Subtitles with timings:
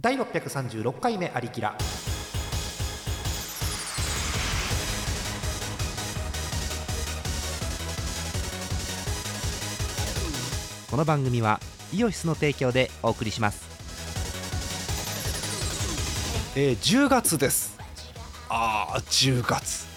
[0.00, 1.76] 第636回目ありきら
[10.90, 11.60] この番組は
[11.92, 13.72] イオシスの提供でお送りします。
[16.56, 17.78] えー、10月です。
[18.48, 19.91] ああ10月。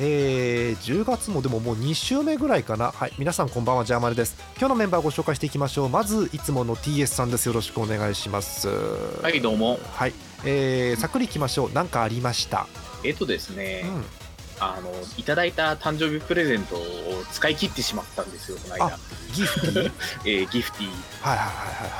[0.00, 2.90] えー、10月もでももう2週目ぐらいかな。
[2.92, 4.36] はい皆さんこんばんはジャーマネです。
[4.58, 5.88] 今日のメンバーをご紹介していきましょう。
[5.88, 7.46] まずいつもの TS さんです。
[7.46, 8.68] よろしくお願いします。
[9.22, 9.78] はいどうも。
[9.92, 11.70] はい、えー、さっくりいきましょう。
[11.72, 12.66] 何かありました？
[13.04, 14.04] えっとですね、うん。
[14.60, 16.80] あのいただいた誕生日プレゼントを
[17.32, 18.86] 使い切ってしまったんですよこの間。
[18.86, 18.98] あ、
[19.34, 19.92] ギフティー？
[20.24, 20.88] えーギフティー。
[21.20, 21.52] はいはいは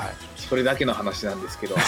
[0.04, 1.84] いはいそれだけの話なんですけどあの、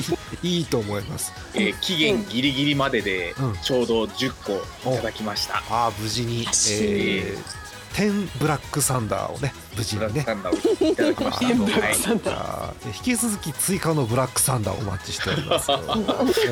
[0.00, 0.02] は
[0.42, 1.32] いいいと思います。
[1.54, 3.56] えー期限ギリギリまででうん。
[3.62, 4.32] ちょうど10
[4.82, 10.54] 個いただきました、ああ無事に、えー、テンブラックサンダーをね無事ブラにねックサンダー。
[10.54, 10.96] をい。
[10.96, 15.70] ただきま引き続き追加のブラックサンダーをお待ちしております。
[15.72, 15.82] はい。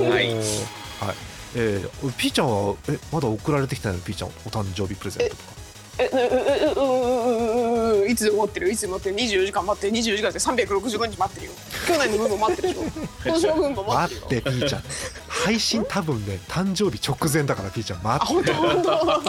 [0.09, 0.27] はい。
[1.57, 4.03] えー、ピーちゃんはえまだ送られてきてないの？
[4.03, 5.53] ピーちゃんお誕生日プレゼントとか。
[5.97, 6.93] えううう
[7.55, 7.64] うう
[8.03, 8.71] ういつでも待ってる？
[8.73, 11.53] いつでも待ってる？24時間待ってる？24時間で365日待ってるよ。
[11.87, 12.83] 去年の分も待ってるでしょ
[13.25, 14.83] 今年の分も待待ってってるよピーちゃん。
[15.29, 18.01] 配信多分ね誕生日直前だからピーちゃん。
[18.01, 18.53] あ待って。
[18.53, 19.23] 本当本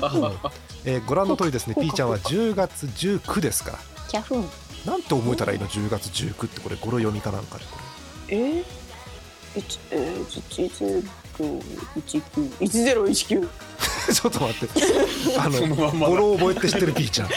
[0.00, 0.06] 当？
[0.06, 0.32] う ん
[0.84, 3.78] えーご覧の通りですねピーちゃんは10月19ですから。
[4.08, 4.48] キャフン。
[4.84, 7.78] なんて覚えたらいいの10月19ってこれ語呂読みかなんかでこ
[8.28, 8.62] え？
[9.56, 11.02] 一え一一九
[11.96, 12.22] 一九
[12.60, 13.48] 一ゼロ一九れ。
[14.12, 14.80] ちょっと待って。
[15.38, 17.28] あその語呂覚えて知ってるピーちゃん。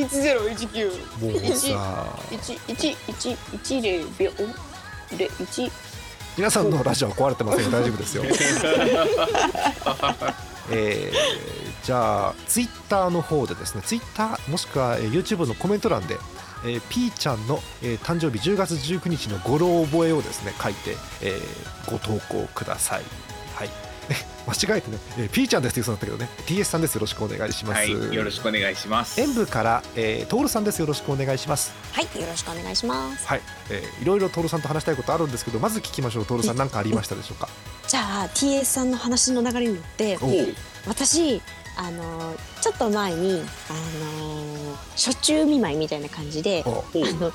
[0.00, 0.86] 一ゼロ一九
[1.20, 2.06] もうさ。
[2.30, 4.30] 一一一一零秒
[5.16, 5.70] で一
[6.36, 8.24] 皆さんのラジオは壊れてませんよ大丈夫ですよ。
[10.70, 11.48] えー
[11.84, 16.18] じゃあツイッターの方でですねツイッターもしくはえー YouTube のコメント欄で、
[16.64, 23.02] えー、ピーちゃんの、えー誕生日10月19日の語呂覚えをですね書いて、えーご投稿ください。
[23.54, 23.87] はい。
[24.48, 26.94] 間違えてね、えー、ピーちゃんですって言うそうだったけどね TS さんです。
[26.94, 27.78] よろしくお願いします。
[27.78, 29.20] はいよろしくお願いします。
[29.20, 30.80] 演舞から、えー、トールさんです。
[30.80, 31.74] よろしくお願いします。
[31.92, 33.26] はい、よろしくお願いします。
[33.26, 36.26] はい、えーいろいろトールさんと話したいことあるんですけどまず聞きましょう。
[36.26, 37.48] トールさん何かありましたでしょうか？
[37.86, 40.18] じゃあ TS さんの話の流れに乗って、
[40.86, 41.40] 私
[41.76, 47.32] あのーちょっと前にあのー初中見舞いみたいな感じで、あの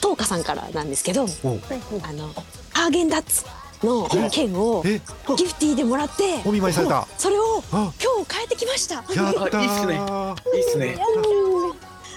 [0.00, 1.58] トーカさんからなんですけど、お
[2.02, 2.34] あの
[2.72, 3.44] ハーゲンダッツ
[3.82, 5.00] の券をえ
[5.36, 7.06] ギフティーでもらって、お見舞いされた。
[7.18, 8.96] それをあ今日変えてきました。
[8.96, 9.04] やっ
[9.50, 10.96] たいいっすねいいっすね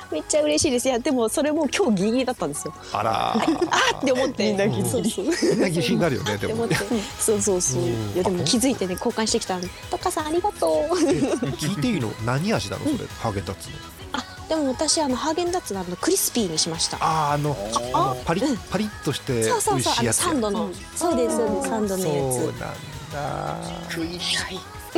[0.10, 0.88] めっちゃ嬉しいです。
[0.88, 2.74] いやでもそれも今日ギリギリだったんですよ。
[2.94, 4.46] あらー あーって思って。
[4.46, 5.26] みんなギリそうそう。
[5.26, 7.82] みんな疑心になるよねでもって思って、そうそうそう。
[7.82, 10.96] うんいやでも気づいてね交換してきたんで、トカさんありがとう。
[10.96, 12.10] 聞いていいの？
[12.26, 12.86] 何味なの？
[12.86, 13.80] それハーゲンダッツのあ
[14.48, 16.98] でも私あのハーゲンダッツのあのクリスピーにしました。
[17.02, 17.56] あーあの
[17.94, 18.12] あ？
[18.12, 18.58] あのパリッうん。
[18.58, 20.16] パリッとして美そうそうそうあの味しいやつ。
[20.18, 22.56] サンドの、そうですそうですサンドのやそうつ。
[22.56, 22.76] なんだ。
[23.90, 24.60] 食いたい。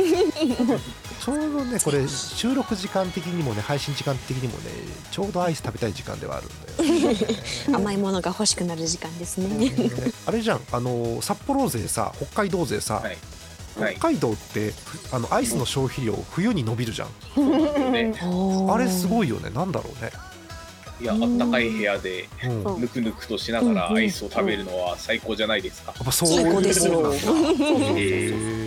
[1.20, 4.70] ちょうどねこれ収録時間的にもね配信時間的にもね
[5.10, 7.18] ちょうどアイス食べたい時間ではあるんだよ、ね。
[7.74, 9.48] 甘いものが欲しくなる時間ですね。
[9.68, 9.92] ね
[10.26, 13.18] あれじゃんあの札幌勢さ北海道勢さ、はいはい
[13.80, 17.08] 北海道ってふあのアイスの消費量冬に伸びるじゃん。
[17.92, 18.14] ね。
[18.70, 19.08] あれすい。
[19.08, 19.50] ごいよね。
[19.50, 20.10] なんだろうね、
[21.00, 22.28] いやあったかい部屋で
[22.78, 25.92] ぬくぬくとしながらアイスを食べるのは最高じゃないですか。
[25.92, 26.50] っぱそう最い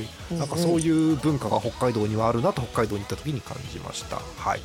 [0.03, 4.19] うなんかそういう文化が北海道にはあるなと北海道に行った時に感じました。
[4.37, 4.61] はい。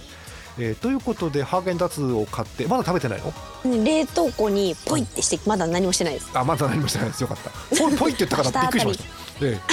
[0.60, 3.32] えーということでハーゲンダッツを買ってまだ食べてないの？
[3.65, 3.84] うん。
[3.84, 6.30] 冷凍庫にポイってしてまだ何もしてないです。
[6.34, 7.20] あまだ何もしてないです。
[7.20, 7.50] よかった。
[7.97, 9.04] ポイって言ったからびっくりしました
[9.43, 9.60] え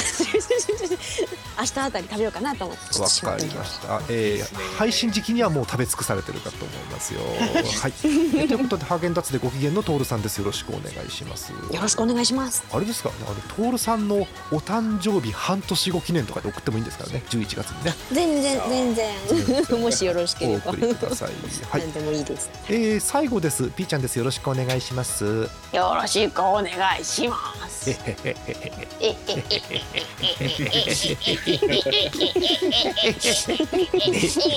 [1.57, 2.83] 明日あたり食べようかなと思って。
[2.97, 7.21] えわかりました、えー配信時期にはもう食べ尽くされてるかと思いますよ。
[7.81, 10.37] はい、えーということでハーゲンダッツでご機嫌のトールさんです。
[10.39, 11.51] よろしくお願いします。
[11.69, 11.75] た。
[11.75, 12.63] よろしくお願いします。
[12.71, 13.09] あれですか？
[13.09, 17.23] ねあのトールさんのお誕生日半年後記念とかで送ってもいいんですからね。
[17.29, 17.95] 11月にね。
[18.11, 19.79] 全然全然。
[19.81, 20.71] もしよろしければ。
[20.71, 21.29] お送りください。
[21.69, 21.81] はい。
[21.81, 22.19] 何でもい。
[22.21, 22.49] いです。
[22.67, 23.69] えー、最後です。
[23.69, 24.17] ピーちゃんです。
[24.17, 25.49] よろしくお願いします。
[25.71, 26.65] よろしくお願
[26.99, 27.37] いしま
[27.69, 27.89] す。
[27.89, 29.54] えへへへへえへへ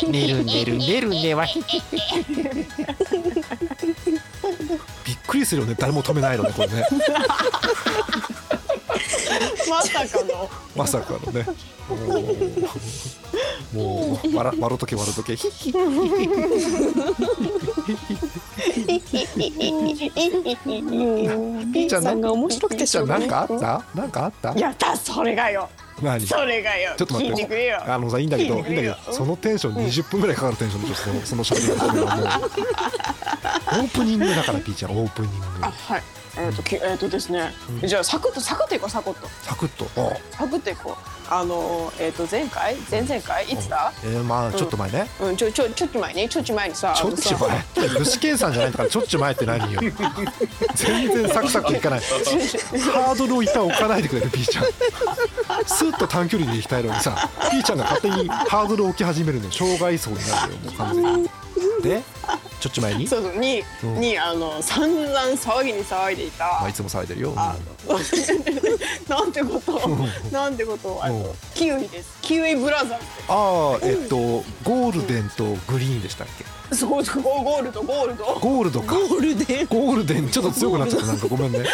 [0.09, 1.47] 寝る寝る寝る寝は
[5.05, 6.85] びっくりするよね誰も止めないのねこれね
[9.69, 10.51] まさかの。
[10.77, 11.47] まさかのね。
[13.75, 15.37] もう笑笑うとけ笑うとけ。
[15.37, 15.79] ヒッヒッ
[21.73, 23.85] ピーちゃんさんが面白くてしょうがなんかあった？
[23.95, 24.55] なんかあった？
[24.59, 25.69] やったそれがよ。
[26.03, 26.21] 何？
[26.27, 26.95] それがよ。
[26.97, 27.75] ちょっと待って。
[27.75, 31.87] あのさいいんだけどいいんだけどそのテンション20分ぐらいかかるテンションでしょそのその喋り方。
[33.69, 35.47] オープニングだからピーちゃんオープニング。
[35.63, 36.03] あはい
[36.39, 37.53] えっ、ときえっ、とですね、
[37.83, 37.89] うん。
[37.89, 39.29] じゃあサクッとサクッといこうサクッと。
[39.43, 39.85] サクッと。
[40.01, 41.19] あサクッといこう。
[41.31, 42.77] あのえっ、と前回？
[42.91, 43.45] 前々回？
[43.45, 43.93] いつだ？
[44.05, 46.29] えー、まあちょっと前ね、うんちょちょちょっと前に？
[46.29, 49.81] ちょっと前にさちょっちゅあのさ前具志堅さんじゃないからちょっちゅ前って何よ？
[50.75, 52.01] 全然サクサクいかない。
[52.01, 54.65] ハードルを一旦置かないでくれるピーちゃん。
[55.67, 61.29] スッと短距離で行きたいのにさピーちゃんが勝手にハードルを置き始めるの障害層になるよもう完全に。
[61.83, 62.03] で
[62.61, 64.01] ちょっちゅ前に、そうそうに、うん。
[64.01, 67.33] にあの散々騒ぎに騒いでいた、まあ、いつも騒いでるよ。
[67.37, 67.57] あ
[67.89, 67.99] の
[69.09, 69.81] なんてこと
[70.33, 71.23] なんてことあうん。
[71.23, 72.11] のキウイです。
[72.23, 73.05] キウイブラザーズ。
[73.29, 76.45] ああえっとゴールデンとグリーンでしたっけ？
[76.75, 78.25] そうそうゴゴールドゴールド。
[78.41, 78.95] ゴールドか。
[78.95, 79.67] ゴールデン。
[79.67, 81.07] ゴールデンちょっと強くなっちゃった。
[81.07, 81.61] なんかごめんね。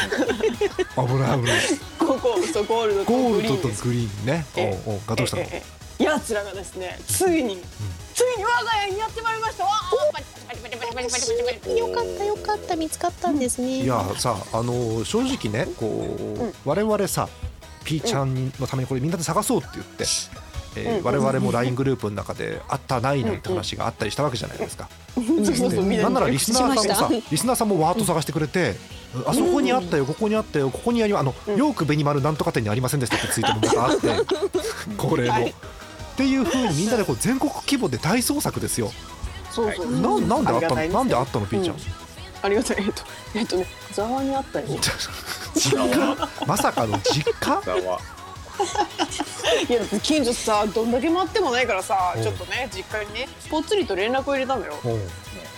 [0.96, 1.60] 危ない危ない。
[1.98, 4.46] ここそうゴールドとゴーグルドとグリーンね。
[4.86, 5.62] おおうがどうしたのええ
[6.00, 7.60] えやつらがですねついに、
[8.14, 9.64] ついに我が家にやってまいりました。
[9.64, 10.33] わー
[11.02, 13.82] よかったよかった見つかったんですね。
[13.82, 16.16] いやさあの正直ねこ
[16.64, 17.28] う、我々さ
[17.84, 20.04] ピーちゃんのためにこれみんなで探そうって言って、
[20.76, 21.04] えーうん。
[21.04, 24.88] 我々も LINE グループの中であったないなんて話があったりしたわけじゃないですか。
[25.16, 28.76] ななんならリスナーさんもさリスナーさんもわーっと探してくれて、
[29.26, 35.32] あそこにあったよここにあったよここにありあの、ヨークベニマルなんとか店にありませんでしたってツイートもまたあって恒例の。
[35.32, 35.50] はい。
[35.50, 38.90] っていう風にみんなでこう全国規模で大捜索ですよ。
[39.54, 40.00] そうそう。
[40.00, 40.88] ななんであったの？
[40.88, 41.76] なんであったのピーちゃん？
[41.76, 41.80] うん。
[42.42, 42.76] ありがたい。
[42.80, 43.02] えっと
[43.34, 44.66] えっとねざわにあったよ。
[45.54, 46.16] 実家
[46.46, 47.62] まさかの実家？
[49.68, 52.22] いやだって近所さどんだけ待ってもないからさうん。
[52.22, 54.74] ちょっとね実家にねぽっつりと連絡を入れたのよ。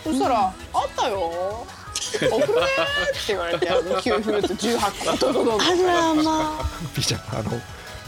[0.04, 1.66] そしたら「あったよ
[2.12, 2.46] 送るね」って
[3.28, 5.16] 言われてあの9分と18個。
[5.18, 6.64] ドドドンあらまあ
[6.94, 7.50] ピーちゃんあの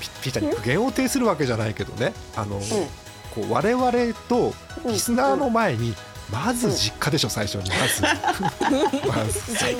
[0.00, 2.14] ピピーちゃんに苦言を呈するわけじゃないけどね。
[2.36, 2.60] あの、
[3.38, 3.90] こう我々
[4.28, 4.52] と
[4.86, 5.94] リスナーの前に、
[6.32, 7.70] まず実家でしょ最初に。
[7.70, 8.02] まず。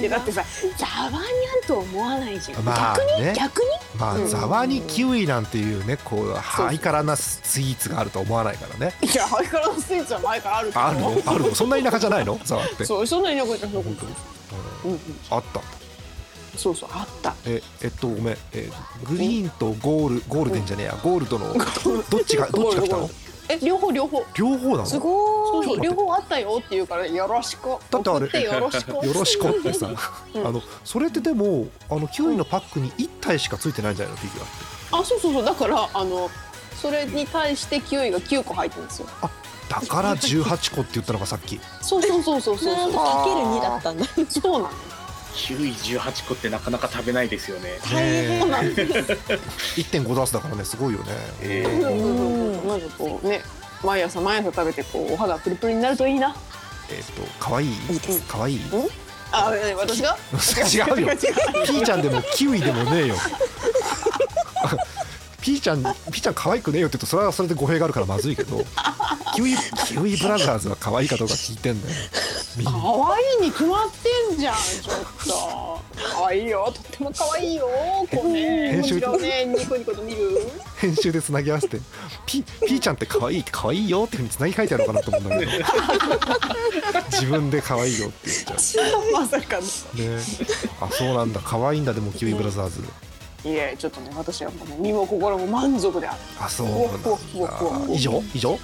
[0.08, 0.44] だってさ
[0.76, 3.34] ざわにゃんと思わないじゃん、まあね。
[3.36, 3.66] 逆に？
[3.98, 4.28] まあうん。
[4.28, 8.94] ざわにキウイなんていうねこうハイカラなスイーツがあるとは思わないからね。
[9.02, 11.22] いやハイカラのスイーツは前からあるあるの？
[11.26, 11.54] あるの？
[11.54, 12.38] そんな田舎じゃないの？
[12.44, 12.84] ざわって。
[12.84, 13.96] そうそんなに残ってる本当に
[14.84, 14.92] うん。
[14.92, 15.00] うん。
[15.30, 15.60] あった？
[16.56, 17.34] そうそうあった。
[17.44, 20.96] ええっとごめん、えーグリーンとゴールゴールデンじゃねえや。
[21.02, 23.10] ゴールドのどっちがどっちが来たの？
[23.48, 24.24] え両方両方。
[24.34, 24.86] 両方なの？
[24.86, 25.76] すごいそう。
[25.76, 27.68] そう両方あったよって言うからよろしく。
[27.90, 28.90] だってあれ送ってよろしく。
[29.06, 29.90] よろしくってさ、
[30.34, 30.46] うん。
[30.46, 34.18] あのそれってでもあのキウイのパックに1体しかついてないんじゃないの？
[34.18, 34.52] フィギュアって。
[34.92, 35.44] あそうそうそう。
[35.44, 36.30] だからあの
[36.80, 39.08] それに対してキウイが9個入ってるんですよ。
[39.68, 41.60] だから18個って言ったのがさっき。
[41.82, 42.74] そうそうそうそうそう。
[42.74, 44.04] そうかける2だったんだ。
[44.28, 44.70] そうなの
[45.38, 47.78] キウイ18個ってなかなか食べないですよね。
[47.90, 48.92] 大変なんです。
[49.80, 51.06] 1.5ダースだからねすごいよね。
[51.40, 52.60] えうんうん。
[52.60, 52.68] うん。
[52.68, 53.40] なんかこうね
[53.84, 56.34] 毎朝毎朝食べてこうお肌プルプルになるといいな。
[56.90, 57.98] えっ、と可愛い？
[58.00, 58.60] です可愛い？
[59.30, 60.16] あえ私が？
[60.96, 61.08] 違うよ。
[61.66, 63.14] ピーちゃんでもキウイでもねえよ
[65.48, 68.58] ピーちゃんピーちゃん可愛くねえよって言うとそれはそれで語弊があるからまずいけど
[69.34, 69.56] キウイ
[69.86, 71.94] キウイブラザーズは可愛いかどうか聞いてんだよ。
[72.64, 73.88] 可愛いに決まっ
[74.28, 75.80] てんじゃんちょっと。
[76.16, 77.66] 可愛いよとっても可愛いよ
[78.10, 78.94] こうね編集。
[78.94, 80.50] もちろんねニコニコと見る。
[80.76, 81.80] 編集でつなぎ合わせて
[82.26, 85.52] ピピーちゃんって可愛い可愛いよっていうふうにつなぎ書いてあるのかなと思うんだけど。
[87.10, 89.62] 自分で可愛いよって言っちゃまさかの。
[89.62, 90.22] うね。
[90.80, 91.40] あそうなんだ。
[91.40, 92.82] 可愛いんだでもキウイブラザーズ
[93.44, 96.18] いえちょっとね私はもうね身も心も満足である。
[96.40, 97.94] あそうなんだ。
[97.94, 98.22] 以上？
[98.34, 98.58] 以上？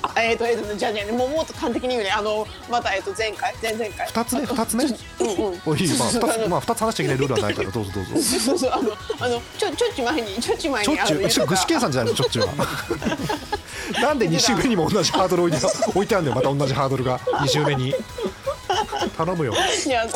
[0.00, 2.10] あえっ、とえっ、とじゃあじゃあもうもっと端的に言うね。
[2.10, 3.54] あのまたえっ、と前回？
[3.60, 4.06] 前々回？
[4.06, 4.46] 二つね？
[4.46, 4.84] 二つね？
[5.20, 5.60] うんうん。
[5.66, 8.10] おいいまあ二つまあ二つ話しちゃいけないルールはないからどうぞどうぞ。
[8.22, 8.70] そうそうそう。
[8.72, 12.52] あのあのちょちょっち前にちょっち前ちょにあのっちゅうし具志堅さんじゃないのちょっちゅうは。
[14.00, 17.18] なんで2週目にも同じハードル置いて置いてあるんだよまた同じハードルが。
[17.18, 17.94] 2週目に
[19.16, 19.54] 頼むよ。
[19.86, 20.12] いやあの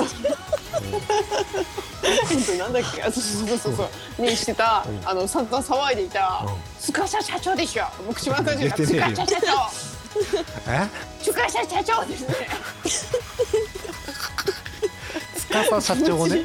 [2.05, 5.01] えっとなんだっけあそうそうそうそうにしてたうん。
[5.09, 6.55] あの散々騒いでいたうん。
[6.81, 6.93] 司
[7.23, 7.85] 社長でしょ。
[8.05, 9.17] もう口元じゃなく言ってねえよ。
[9.17, 9.47] 司社社
[10.69, 10.89] え？
[11.23, 12.35] 長司社社長ですね。
[15.37, 16.45] 司社長ね？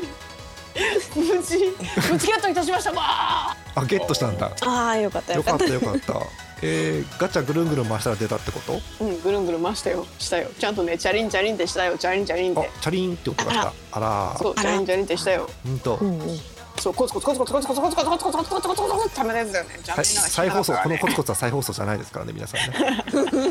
[1.16, 1.76] 無事
[2.12, 6.14] 無事ゲットいたしましたわああゲットしたんだああよかったよよかかっったたよかった
[6.62, 8.80] えー、ガチャぐるんぐるん回したら出たってこと？
[9.04, 10.06] うんぐるんぐるん回したよ。
[10.18, 10.50] したよ。
[10.58, 11.98] ちゃんとねチャリンチャリンってしたよ。
[11.98, 13.74] チャリンチャリンっあてチャリンって音がした。
[13.92, 14.38] あら。
[14.38, 15.50] そうチャリンチャリンってしたよ。
[15.66, 15.98] ほんと。
[16.02, 16.40] うんうん
[16.80, 23.04] そうコツコツコツコツコツコツコツコツコツコツコツコツコツコツコツためたやつだよね再放送このコツココツは再放送じゃないですからね皆さんね、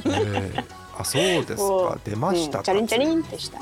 [0.05, 0.65] えー、
[0.97, 3.59] あそうですか出ましたか、チャリンチャリンってした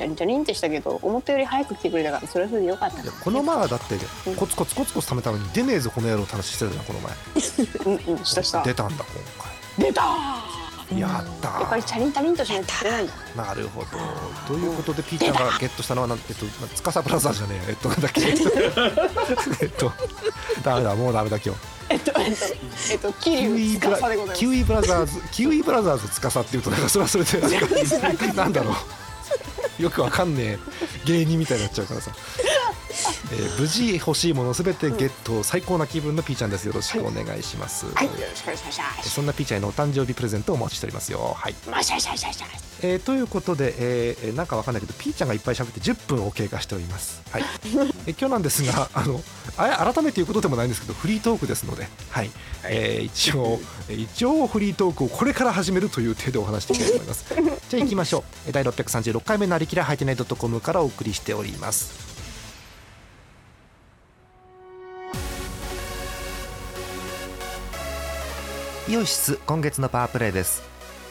[0.00, 3.96] チャリンチャリンってしたけど思ったより早く来てくれたからそれはそれでよかったこの前はだって
[4.36, 7.12] コツコツコツコツ貯めたのに出ねえぞこの野郎って話してたじゃんこの前
[7.84, 9.04] うんうんしたした出たんだ
[9.76, 10.02] 今回出た
[10.98, 13.86] やったやっぱりチャリンチャリンとしないと出ないんだなるほど
[14.48, 19.92] ということでピーちゃんがゲットしたのはなんえっとつかさブラザーじゃねええっとなんだっけえっと
[20.64, 22.44] ダメだもうダメだ今日えっとえっと
[22.90, 28.74] えっとキウイブラ司でございますキウイブラザーズキウイブラザーズつかさっていうとなんかそれはそれでなんだろう
[29.80, 30.58] よくわかんねえ
[31.06, 32.12] 芸人みたいになっちゃうからさ、
[33.32, 36.66] えー無事欲しいものすべてゲット、最高な気分のピーちゃんです。
[36.66, 38.06] よろしくお願いします、はい。
[38.06, 41.12] よろしくお願いしますえーそんなピーちゃんへのお誕生日プレゼントをお待ちしております。
[41.12, 41.54] よはい。
[41.70, 42.46] ましゃしゃしゃしゃ
[42.82, 47.22] えーということで、えーえーなんかわかんないけどピーちゃんがいっぱい喋って10分を経過しております。
[47.30, 47.44] はい、
[48.06, 49.22] えー今日なんですがあの
[49.56, 52.30] あ改めて言うことでもないんですけどフリートークですので、はい。
[52.64, 57.24] えー一応えー一応フリートークをこれから始めるという手でお話していきたいと思います。
[57.68, 58.22] じゃあ行きましょう。
[58.46, 62.09] えー第636回目のありきらハイテナイドットコムからお送りしております。
[68.90, 70.64] イオシス今月のパワープレイです。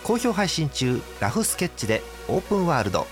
[0.04, 3.08] 好評配信中ラフスケッチでオープンワールド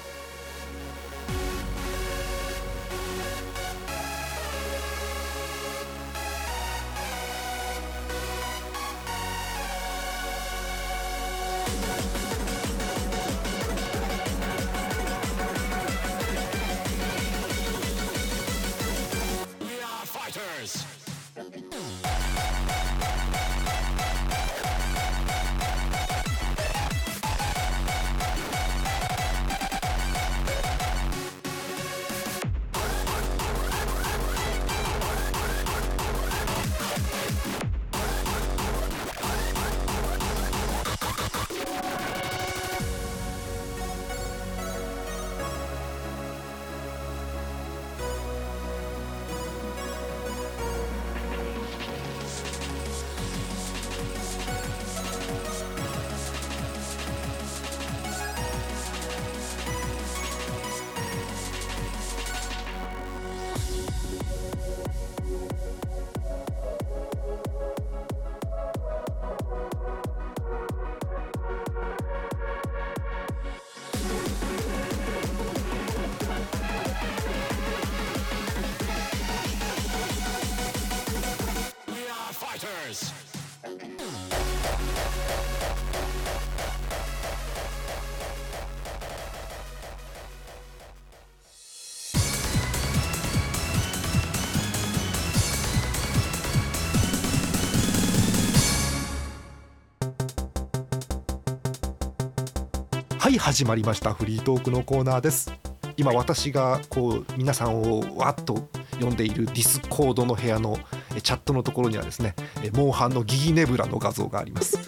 [103.38, 105.54] はい始まりましたフリートークのコーナーです。
[105.96, 108.68] 今私がこう皆さんをわっと
[109.00, 110.78] 呼んでいるディスコードの部屋の
[111.16, 114.80] えチャットのところにはですねえモンハンのギギネブラの画像があります。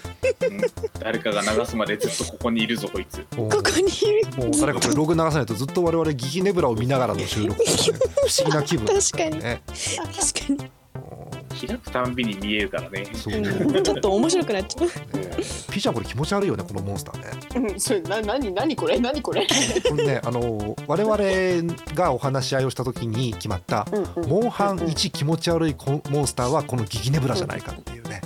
[1.00, 3.24] 誰かが流すまでずっとここにいるぞこいつ。
[3.36, 4.38] ここにいる。
[4.38, 7.60] もう誰かこれログ流さないとずっと我々ギギネブラを見ながらの収録。
[7.60, 8.88] ね 不思議な気分。
[8.88, 9.44] 確かに。
[9.44, 9.62] ね。
[9.68, 10.72] 確かに。
[10.96, 11.32] も
[11.68, 13.08] 開くたんびに見えるからね。
[13.14, 13.40] うそう、う
[13.80, 15.18] んちょっと面白くなっちゃう。
[15.18, 15.30] ね。
[15.70, 19.00] ピーちゃんこれ気持ち悪いよねこのモンスターねうんそれな何何これ？
[19.00, 19.48] 何これ？
[19.48, 23.88] これねあの我々がお話し合いをした時に決まった
[24.28, 28.22] モンハン1気持ち悪いコモンスターはこのギギネブラじゃないかっていうね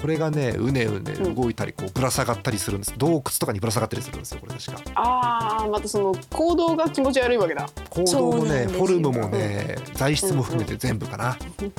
[0.00, 2.94] これがねうねうね動いたりこうぶら下がったりするんです。
[2.96, 4.90] 洞窟とかにぶら下がったりするんですよこれ確か。
[4.94, 7.68] ああまたその行動が気持ち悪いわけだ。
[7.90, 11.36] 行動もそうなねフォルムもね材質も含めて全部かな。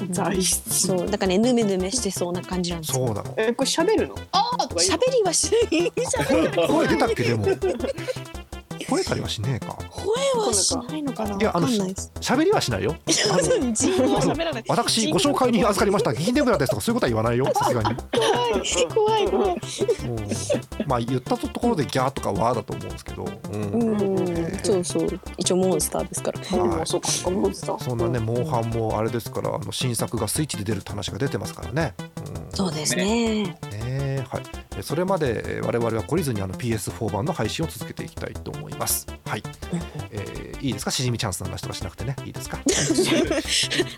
[0.09, 0.87] 材質。
[0.87, 3.05] そうだからねヌメヌメしてそうな感じなんですよ。
[3.07, 3.33] そうなの。
[3.37, 4.15] えこれ喋るの？
[4.31, 5.91] ああとか喋りはしない。
[5.95, 7.45] 喋り声出たっけでも
[8.89, 9.77] 吠えたりはしねえか。
[9.89, 11.35] 声はしないのかな？
[11.37, 12.95] いやあの喋りはしないよ。
[14.67, 16.13] 私ご紹介に預かりました。
[16.13, 17.45] ギギネブラですとかそういうことは言わないよ。
[17.53, 17.95] さすがに
[18.93, 19.57] 怖い怖いもう
[20.87, 23.61] まあ言ったところでギャーとかワーだと思うんですけど、うん。
[23.61, 24.59] うん。
[24.63, 25.19] そうそう。
[25.37, 26.39] 一応モンスターですから。
[26.63, 26.69] うん。
[26.69, 27.83] もうそうかそうかモンスター。
[27.83, 31.93] そんなね、モンハンもあれですから、あの新作がスイッチで出るって話が出てますからね。
[31.99, 32.51] うん。
[32.51, 33.43] そうですね。
[33.71, 34.43] ねはい。
[34.77, 39.05] えそれまでえー我々は懲りずにあの PS4 版の配信を続けていきたいと思います。
[39.25, 39.43] はい。
[40.11, 42.59] えーいいですか、しじみチャンスの話とかしなくてね、いいですか？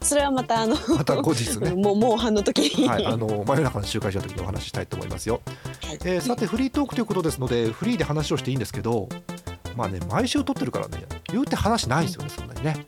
[0.03, 1.71] それはまたあのまた後日ね。
[1.75, 5.41] もうもう半の時にはい、あの真夜中の集会所の時にお話ししたいと思いますよ。
[5.83, 9.07] はいえーさてフリートークということですのでフリーで話をしていいんですけど
[9.75, 12.85] まあね毎週撮ってるからね言うて話ないんですよねそんなにね。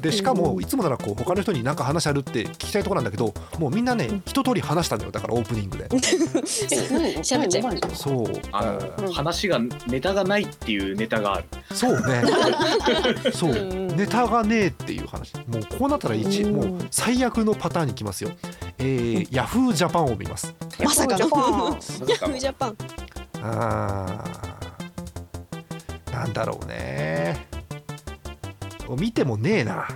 [0.00, 5.88] でしかもいつもならこう他の人に何か話あるって聞きたいところなんだけどもうみんなね一通り話したんだよだからオープニングで。
[7.20, 8.32] 喋っちゃいま何そう。
[8.52, 9.12] あの、うん。
[9.12, 11.44] 話がネタがないっていうネタがある。
[11.72, 12.22] そうね。
[13.32, 13.52] そう。
[13.52, 13.96] うん。
[13.96, 15.34] ネタがねえっていう話。
[15.46, 16.56] もうこうなったら一うん。
[16.56, 18.30] もう最悪のパターンにきますよ。
[18.78, 20.54] えー、ヤフージャパンを見ます。
[20.82, 21.20] まさかの。
[21.20, 22.76] ヤフージャパン
[23.42, 24.59] あー
[26.20, 27.46] なんだろうね。
[28.98, 29.88] 見てもねえな。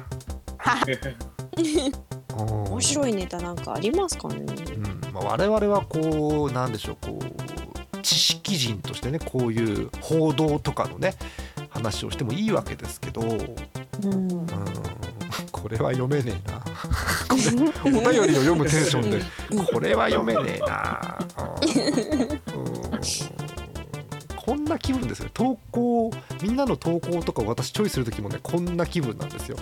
[2.34, 4.36] 面 面白いネタなんかありますかね？
[4.38, 5.12] うん。
[5.12, 11.14] まあ、我々はこうなんでしょうこう知識人としてねこういう報道とかのね
[11.68, 14.46] 話をしてもいいわけですけど、うん、うん。
[15.52, 16.60] これは読めねえな。
[17.82, 19.22] これお便りを読むテンションで。
[19.70, 21.18] これは読めねえな。
[22.54, 22.60] う
[22.96, 23.43] ん
[24.44, 25.30] こんな気分ですよ。
[25.32, 26.10] 投稿
[26.42, 29.56] みんなの投稿とかを私チョイスする時もねこんな気分なんですよ。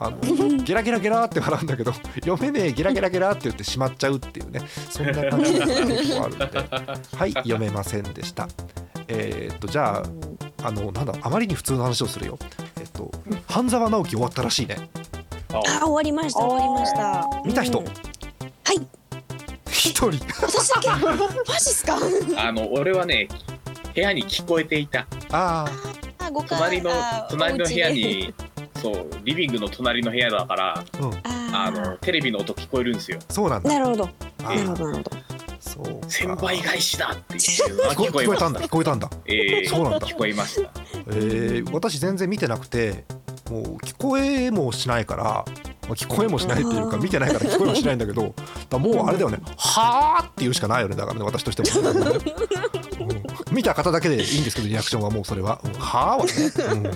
[0.00, 0.18] あの
[0.64, 4.60] ゲラゲラゲラって笑うんだけど読めねえゲラゲラゲラって言ってしまっちゃうっていうね
[4.90, 6.46] そんな感じの結構あるんで。
[7.16, 8.48] はい読めませんでした。
[9.08, 10.02] えーっとじゃ
[10.62, 12.38] ああのなんだあまりに普通の話をするよ。
[12.78, 13.10] えっと
[13.46, 14.88] 半沢直樹終わったらしいね。
[15.52, 17.28] ああ終わりました終わりました。
[17.44, 17.78] 見た人？
[17.78, 17.84] は
[18.72, 18.86] い。
[19.70, 20.10] 一人。
[20.42, 20.88] 私だけ？
[21.06, 21.96] マジっすか？
[22.36, 23.28] あの俺はね
[23.98, 25.00] 部屋に聞こえていた。
[25.32, 25.68] ああ
[26.48, 28.32] 隣のあ隣の部屋に
[28.80, 31.14] そうリビングの隣の部屋だからあうん。
[31.54, 33.18] ああのテレビの音聞こえるんですよ。
[33.28, 33.68] そうなんだ。
[33.70, 34.08] なるほど。
[34.44, 35.10] あなるほどなるほど。
[35.58, 36.08] そうか。
[36.08, 38.48] 千倍返しだって聞こ聞こえました。
[38.50, 38.60] んだ。
[38.60, 39.10] 聞こえたんだ。
[39.26, 40.06] えーそうなんだ。
[40.06, 40.70] 聞こえました。
[41.08, 43.04] えー私全然見てなくて
[43.50, 45.44] もう聞こえもしないからま
[45.90, 47.02] あ聞こえもしないっていうかあー。
[47.02, 48.22] 見てないから聞こえもしないんだけど
[48.78, 50.94] もうあれだよね「はあ」って言うしかないよね。
[50.94, 52.77] だからね私としても、うん
[53.50, 55.72] 見た方だけでいいんですけどリアクションはもうそれは「うん。
[55.74, 56.32] はあ」はね、
[56.72, 56.82] うん。
[56.82, 56.90] ね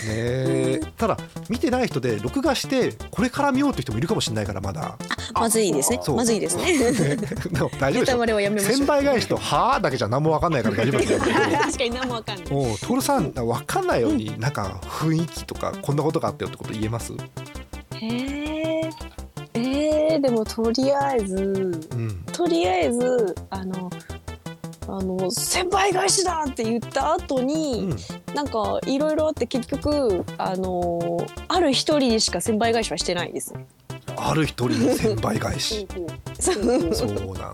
[0.00, 0.80] え。
[0.96, 1.16] ただ
[1.48, 4.96] 見てない人で録画してこれから見ようって人もいるかもしれないからまだ。
[5.34, 6.00] まずいですね。
[6.02, 6.16] そう。
[6.16, 7.16] まずいですね。
[7.16, 8.76] でも大丈夫でしょネタバレはやめましょう。
[8.76, 12.46] 千倍返しと「はあ」だけじゃ何も分かんないから大丈夫だと思うけど確かに何もわかんない。
[12.50, 17.12] おうトールさん分かんないようになんか雰囲気とかこんなことがあったよってこと言えます？
[17.94, 18.90] へえ
[19.54, 22.24] えー、でもとりあえずうん。
[22.32, 23.90] とりあえずあの
[24.88, 27.96] あの千倍返しだって言った後うに、ん。
[28.34, 33.54] なんかいろいろあって結局あのある一人にしか千倍返しはしてないです。
[34.16, 35.86] ある一人の千倍返し。
[36.38, 36.94] そう。
[36.94, 37.52] そうなんだ。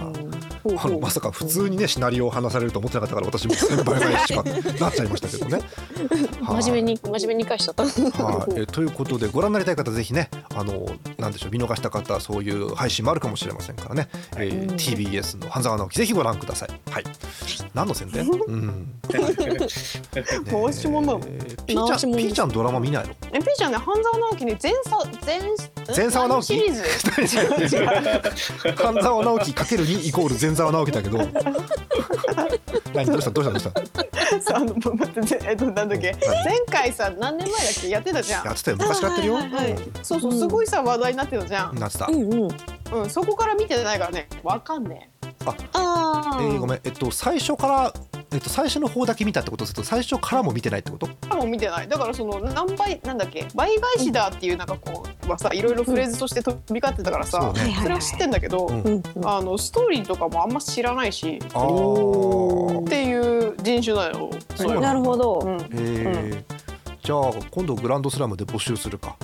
[0.00, 4.42] うんあのまさか普通にねシナリオを話されると思ってなかったから私も千倍返しか
[4.80, 5.60] なっちゃいましたけどね。
[6.42, 6.62] はい。
[6.62, 7.84] 真面目に真面目に返しちゃった。
[7.84, 10.86] はい、えということでご覧になりたい方ぜひねあの
[11.18, 14.76] なんでしょう見逃した方そういう配信もあるかもしれませんからね、えーうん。
[14.76, 16.68] TBS の半沢直樹ぜひご覧ください。
[16.90, 17.04] はい、
[17.74, 18.88] 何の宣伝、 うん。
[19.10, 19.20] ね
[20.50, 21.18] 回し物。
[21.66, 23.14] ピーちゃんピーちゃんドラマ見ないの？
[23.32, 25.40] えピーちゃんね半沢直樹ね前さ前
[25.96, 26.46] 前沢直樹？
[26.46, 27.84] シリーズ。
[28.76, 31.18] 半沢直樹かける2イコール前沢直樹だけど。
[32.94, 33.06] 何？
[33.06, 33.30] どうした？
[33.30, 33.50] どうした？
[33.50, 34.40] どうした？
[34.40, 36.12] さあの待ってぜえっとなんだっけ？
[36.26, 37.88] 何前回さ何年前だっけ？
[37.88, 38.44] やってたじゃん。
[38.46, 38.76] やってたよ。
[38.78, 39.78] 昔やってるよ、はいはいはい。
[40.02, 41.76] そうそうすごいさ話題になってたじゃうん。
[41.76, 42.48] んなってた、うんうん。
[42.92, 44.28] うんそこから見てないからね。
[44.42, 45.10] わかんね
[45.44, 45.54] あ
[46.36, 46.38] あ。
[46.40, 46.80] えーごめん。
[46.84, 47.92] えっと最初から
[48.32, 49.66] えっと最初の方だけ見たってこと？
[49.66, 51.08] すると最初からも見てないってこと？
[51.30, 51.88] えもう見てない。
[51.88, 53.46] だからその何倍なんだっけ？
[53.54, 57.60] 倍返しだっていうなんかこうはさいろいろフレーズとして飛び交ってたからさそうね。
[57.60, 57.82] はいはいはい。
[57.82, 58.70] それは知ってんだけど。
[59.24, 61.40] あのストーリーとかもあんま知らないしっ
[62.86, 64.30] ていう人種だよ。
[64.54, 65.40] そうなるほど。
[65.44, 65.60] うん。
[65.72, 66.64] えー。
[67.02, 69.16] じゃあ今度グランドスラムで募集するか、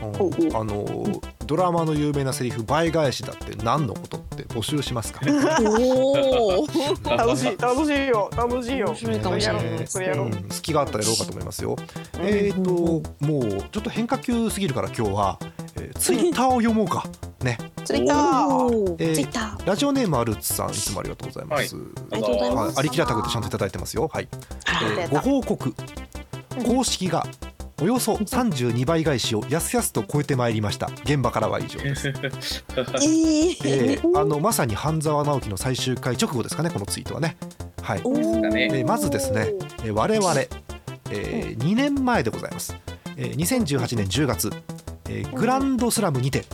[0.00, 4.23] あのードラマの有名なセリフ倍返しだって何のこと？
[4.54, 5.20] 募集しますか？
[5.62, 6.66] おお。
[7.16, 8.30] 楽しい楽しいよ。
[8.36, 8.86] 楽しいよ。
[8.88, 9.86] 面白いかもしれないね。
[9.86, 10.26] それやろう。
[10.26, 10.46] うん。
[10.50, 11.76] 隙があったらやろうかと思いますよ。
[12.18, 12.26] うん。
[12.26, 13.02] えっ、とも
[13.40, 15.38] うちょっと変化球すぎるから今日は、
[15.76, 17.04] えー、ツイッターを読もうか。
[17.42, 17.58] ね。
[17.84, 18.46] ツイッター。
[18.46, 19.66] おえーツイッター。
[19.66, 21.76] ラジオネームアルツさんいつもありがとうございます。
[22.12, 22.66] ありがとうございます。
[22.68, 24.08] はい、アリキラタグでちゃんといただいてますよ。
[24.12, 24.28] はい。
[24.64, 25.74] はいえーご報告。
[26.64, 27.26] 公式が
[27.84, 30.86] およそ32倍返しをやすやすと超えてまいりました。
[31.02, 37.36] 現場からは以上です、え えーーあのまさに半沢直樹の最終回直後ですかねこのツイートはね。
[37.82, 39.52] はい、えーまずですね
[39.84, 42.74] えー我々、えー2年前でございます、
[43.18, 44.50] えー2018年10月、
[45.10, 46.46] えーグランドスラムにて、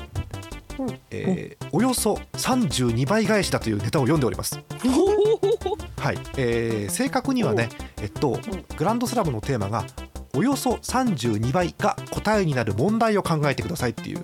[0.81, 0.99] うん。
[1.13, 4.59] えーおよそ32倍返しだというネタを読んでおります。
[5.97, 7.69] はい、えー正確にはね、
[8.03, 8.41] えっと、
[8.77, 9.85] グランドスラムのテーマが
[10.37, 14.21] およそ32倍が答えになる問題を考えてくださいっていう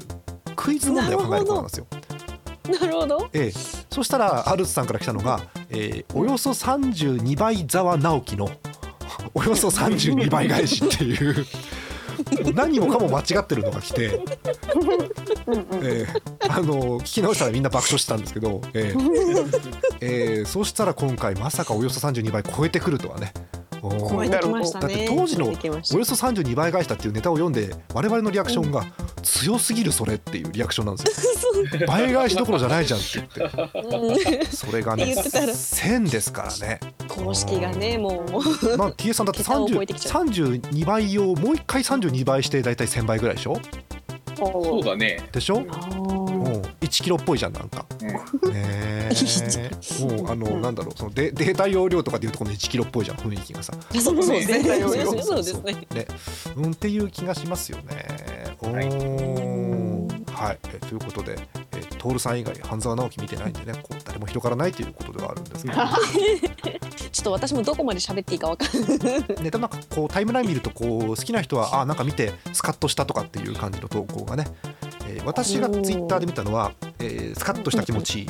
[0.54, 1.86] クイズ問題を考えることなんですよ。
[2.80, 3.28] なるほど。
[3.32, 3.52] ええ
[3.90, 5.40] そしたらアルツさんから来たのが、
[5.70, 8.48] えーおよそ32倍沢直樹の
[9.34, 11.46] およそ32倍返しっていう
[12.54, 14.20] 何もかも間違ってるのが来て、
[15.82, 19.60] えーあの聞き直したらみんな爆笑してたんですけど、えー
[20.00, 23.32] えーそうしたら今回まさかおよそ32倍超えてくるとはね。
[24.10, 24.94] 超えてきましたね。
[24.94, 28.84] だって当時のおよそ32倍返したっていうネタを読んで我々のリアクションが、
[29.22, 31.86] 強すぎるそれっていうリアクションなんですよ。
[31.88, 33.18] 倍返しどころじゃないじゃんって。
[33.36, 34.46] 言ってうん。
[34.46, 35.46] それがね言ってたら。
[35.52, 36.80] 1000ですからね。
[37.08, 38.76] 公式がねもう。
[38.76, 40.24] まあ TA さんだって 桁を超えてきちゃう。
[40.26, 43.58] 30 32倍をもう一回32倍して大体1000倍ぐらいでしょ？
[44.36, 44.84] そう。
[44.84, 45.18] だね。
[45.32, 45.64] でしょ？
[46.86, 47.86] 1キロっぽいじゃんなんか。
[50.00, 53.72] もうあのなんだろうそのデデータ容量とかでいうとこの1キロっぽいじゃん雰囲気がさ。
[53.72, 55.72] ーそうそうですね。
[55.72, 55.86] ね。
[55.94, 56.06] ね
[56.56, 58.56] うんっていう気がしますよね。
[58.60, 58.88] おはい。
[58.88, 60.58] ーはい。
[60.74, 61.38] えということで
[61.72, 65.76] え徹さん以外半沢直樹見てないんでねこう誰も広がらないということではあるんですけど。
[67.16, 69.42] ちょっと私もどこまで喋っていいかわかんない。
[69.42, 74.46] ね、でもなんかこうタイムライン見るとこう好きな人はあなんか見てスカッとしたとかっていう感じの投稿がね、
[75.16, 78.26] えー私がツイッターで見たのは、えースカッとした気持ち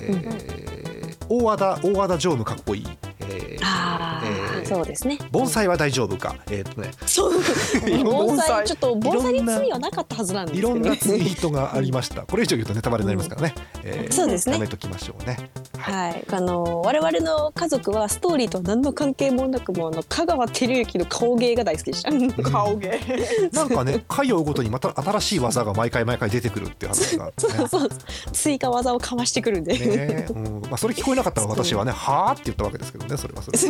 [0.00, 2.86] えー大和田大和田常務かっこいい、
[3.30, 5.18] えーあえーそうですね。
[5.30, 6.36] 盆栽は大丈夫か？
[6.50, 6.90] えーっとね。
[7.06, 7.32] そう。
[8.04, 8.64] 盆栽。
[8.66, 10.80] ちょっと盆栽に罪はなかったはずなんですいけどね。
[10.80, 12.22] ろんなツイートがありました。
[12.22, 14.54] これ以上言うとネタバレになりますからね、えーそうですね。
[14.54, 15.50] やめときましょうね。
[15.78, 22.42] はい、あの我々の家族はストーリーとは何の関係もなくもうあの香川照之の顔芸が大好きでした。
[22.50, 23.00] 顔芸。
[23.52, 27.32] なんかね回を追うごとにまた新しい技が毎回毎回出てくるっていう話がね。
[27.38, 27.88] そうそう
[28.32, 30.60] 追加技をかましてくるんで、ねうん。
[30.62, 33.58] まあ、それ聞こえなかったら私はね「はあ?」って言ったわけですけどねそれはそれ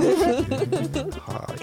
[1.21, 1.61] はい、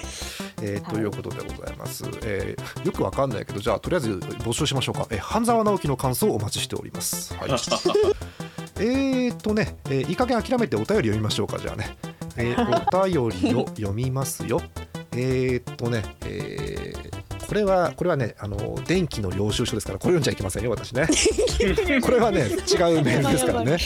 [0.61, 4.09] えーということでございます、えーよくわかんないけどじゃあとりあえず
[4.43, 7.51] 募集しましょうか、えー半沢直樹の感想をお待ちしております、はい、
[8.79, 11.97] えーとね、えーいい加減諦めてお便り読みましょうかじゃあね、
[12.35, 14.61] えーお便りを読みますよ。
[15.17, 17.04] えーとね、えー
[17.47, 21.07] これはこれはねあの電気の領収書ですからこれ読んじゃいけませんよ私ね。
[22.01, 22.49] これはね違う
[23.03, 23.77] メールですからね。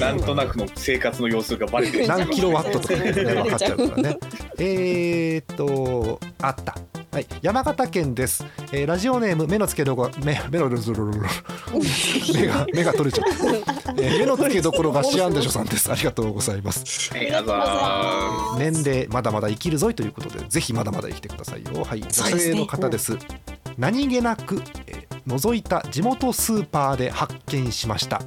[0.00, 2.08] なんとなくの生活の様子がバレてる。
[2.08, 4.18] 何キロワットとかね分かっちゃうからね。
[4.58, 6.76] えーっとあった。
[7.12, 10.70] はい、山形県です、えーラジオネーム目の付けどころ目目の
[12.34, 13.34] 目が目が取れちゃった、
[14.02, 15.92] えー目の付けどころがシアンでしょさんです。
[15.92, 17.10] ありがとうございます。
[18.58, 21.84] 年齢まだまだ生きるぞいということでぜひまだまだ生きてくださいよ。
[21.84, 22.00] はい。
[22.00, 23.18] 女性の方です。
[23.78, 28.22] 何気なく、えー覗いた地元スーパーで発見しました。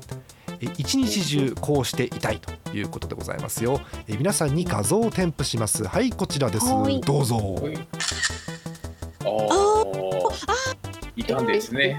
[0.62, 3.82] えー一日中こうしていたいということでございますよ。
[4.08, 5.84] えー皆さんに画像を添付します。
[5.86, 6.66] はいこちらです。
[6.68, 7.02] はい。
[7.02, 7.36] どうぞ。
[7.38, 7.86] ー。
[9.22, 10.16] あー。
[11.18, 11.98] いたんですね。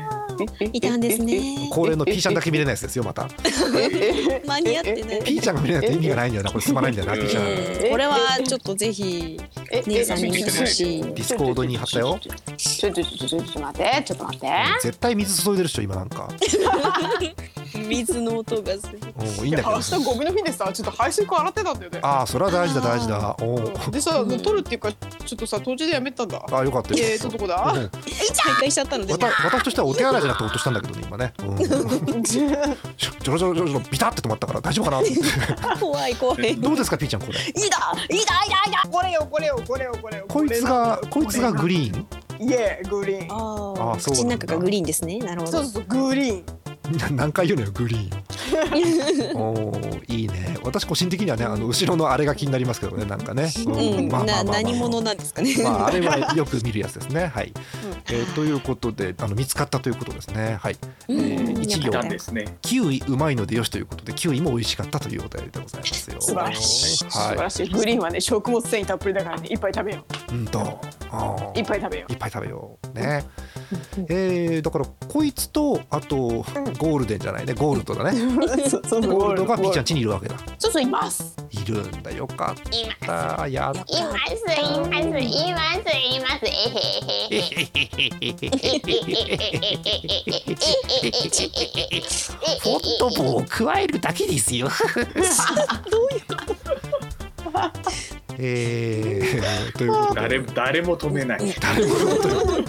[0.72, 1.68] いたんですね。
[1.72, 3.28] 恒例の P ちゃんだけ見れないやつですよまた。
[4.46, 5.22] 間に合ってない。
[5.24, 9.40] P ちゃんが見れないと意味がないんだよなこれ進まないんだよな P ちゃんえーこれはちょっとぜひ
[9.86, 11.02] 姉さんに見てほしい。
[11.02, 12.18] ディスコードに貼ったよ。
[12.56, 14.48] ちょちょちょちょちょっと待ってちょっと待って
[14.82, 16.28] 絶対水注いでる人今なんか
[17.74, 19.00] 水の音がする。
[19.40, 19.70] おいいんだけど。
[19.70, 22.00] 明日ゴミの日でさちょっと排水口洗ってたんだよね。
[22.02, 23.36] ああそれは大事だ大事だ。
[23.40, 23.90] おー。
[23.90, 26.38] でさ取るっていうかちょっとさ当時でやめたんだ。
[26.38, 26.96] あーよかったよ。
[27.00, 27.72] えーとどこだ？
[27.72, 27.90] うん。
[28.46, 32.50] 再開しちゃったので私としてはお手洗いじゃなくて落としたんだけどね今ね、うん、ち ょ
[33.20, 38.24] ちょろちょろちょろちょろビタって止まったから大丈夫かな怖い怖いどうですかピーちゃんこれいいだいいだいいだいい
[38.72, 42.06] だこれよこれよこれよこれよこいつがこいつがグリーン
[42.38, 46.65] イエーグリーンああそう口の中がグリーンですねなるほどそうそうグリーンな
[47.12, 50.56] 何回言うのよグリーン おーいいね。
[50.62, 54.08] 私個人的にはねあの後ろのあれが気になりますけどねなんかね、うん。
[54.08, 55.54] な何者ななんですかね。
[55.62, 57.26] まああれは よく見るやつですね。
[57.26, 57.52] はい、
[58.10, 60.58] えーということであの見つかったということですね。
[60.60, 60.76] はい、
[61.08, 61.18] えうん。
[61.58, 61.90] ー一行。
[62.08, 62.56] ですね。
[62.62, 66.20] キウイうまいのでよしということでキウイも美味しかったというお便りでございますよ。
[66.20, 66.96] 素晴らしい。
[66.98, 67.68] 素晴はらしい。
[67.68, 70.80] グリーンはね食物繊維たっぷりだからねいっぱい食べよいうんと
[71.54, 72.98] いっぱい食べよいっぱい食べよう。
[72.98, 73.24] ね。
[74.08, 76.44] えー、だからこいつとあと
[76.76, 78.20] ゴールデンじゃないねゴールドだね。
[78.20, 80.36] う そうそうゴールドがピーちゃん家にいるわけだ。
[80.58, 82.56] そうそういますいるんだよかっ
[83.00, 83.48] た。
[83.48, 86.44] やっやったいます、います、います、います。
[86.44, 87.46] えへへ。
[92.60, 94.68] フォント棒を加えるだけですよ。
[98.38, 101.54] えー、ということで誰誰も止めない。
[101.60, 102.64] 誰も本当よ。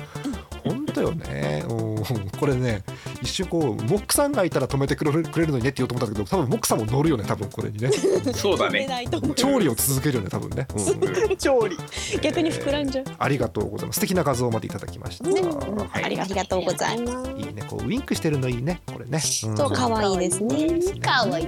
[0.64, 1.66] 本当よね。
[1.68, 1.97] うん
[2.40, 2.84] これね
[3.22, 7.90] 一瞬こうモックさんがいたら止めてくれるくれるのにねって言おうと思ったけど多分モックさんも乗るよね多分これにね。
[8.34, 8.88] そうだね。
[9.36, 10.68] 調理を続けるよね多分ね。
[10.76, 11.78] うん 調理
[12.22, 13.98] 逆に膨らんじゃうありがとうございます。
[13.98, 15.30] 素敵な画像までいただきました。
[15.30, 19.12] はいありがとうございますいいね、こうウインクしてるのいいね、これね。
[19.14, 21.48] うんそう可愛いですねかわいい。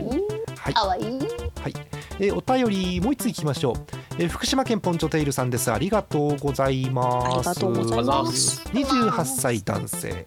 [0.56, 1.04] はい、かわいい。
[1.04, 1.74] はい、
[2.20, 3.76] えーお便りもう一ついきましょう。
[4.18, 5.72] えー福島県ポンチョテイルさんです。
[5.72, 7.26] ありがとうございます。
[7.26, 10.26] ありがとうございます二十八歳男性。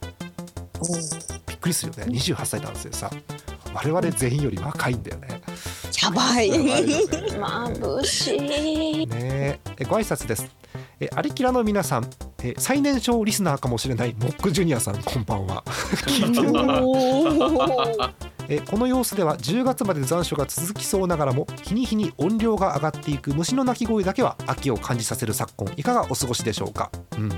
[1.49, 2.13] びっくりするよね。
[2.13, 3.11] 二十八歳男性さ。
[3.75, 5.41] 我々全員より若いんだよね。
[6.03, 10.51] やばいやばいよね眩しいねえご挨拶です。
[11.01, 12.05] えアリキラの皆さん、
[12.43, 15.63] えー最年少リスナーかもしれないモックジュニアさんこんばんは
[16.07, 25.73] 聞いてるえーこの様子では10月まで残暑が続きそうながらも日に日に音量が上がっていく虫の鳴き声だけは秋を感じさせる昨今。
[25.77, 27.33] いかがお過ごしでしょうか、うん。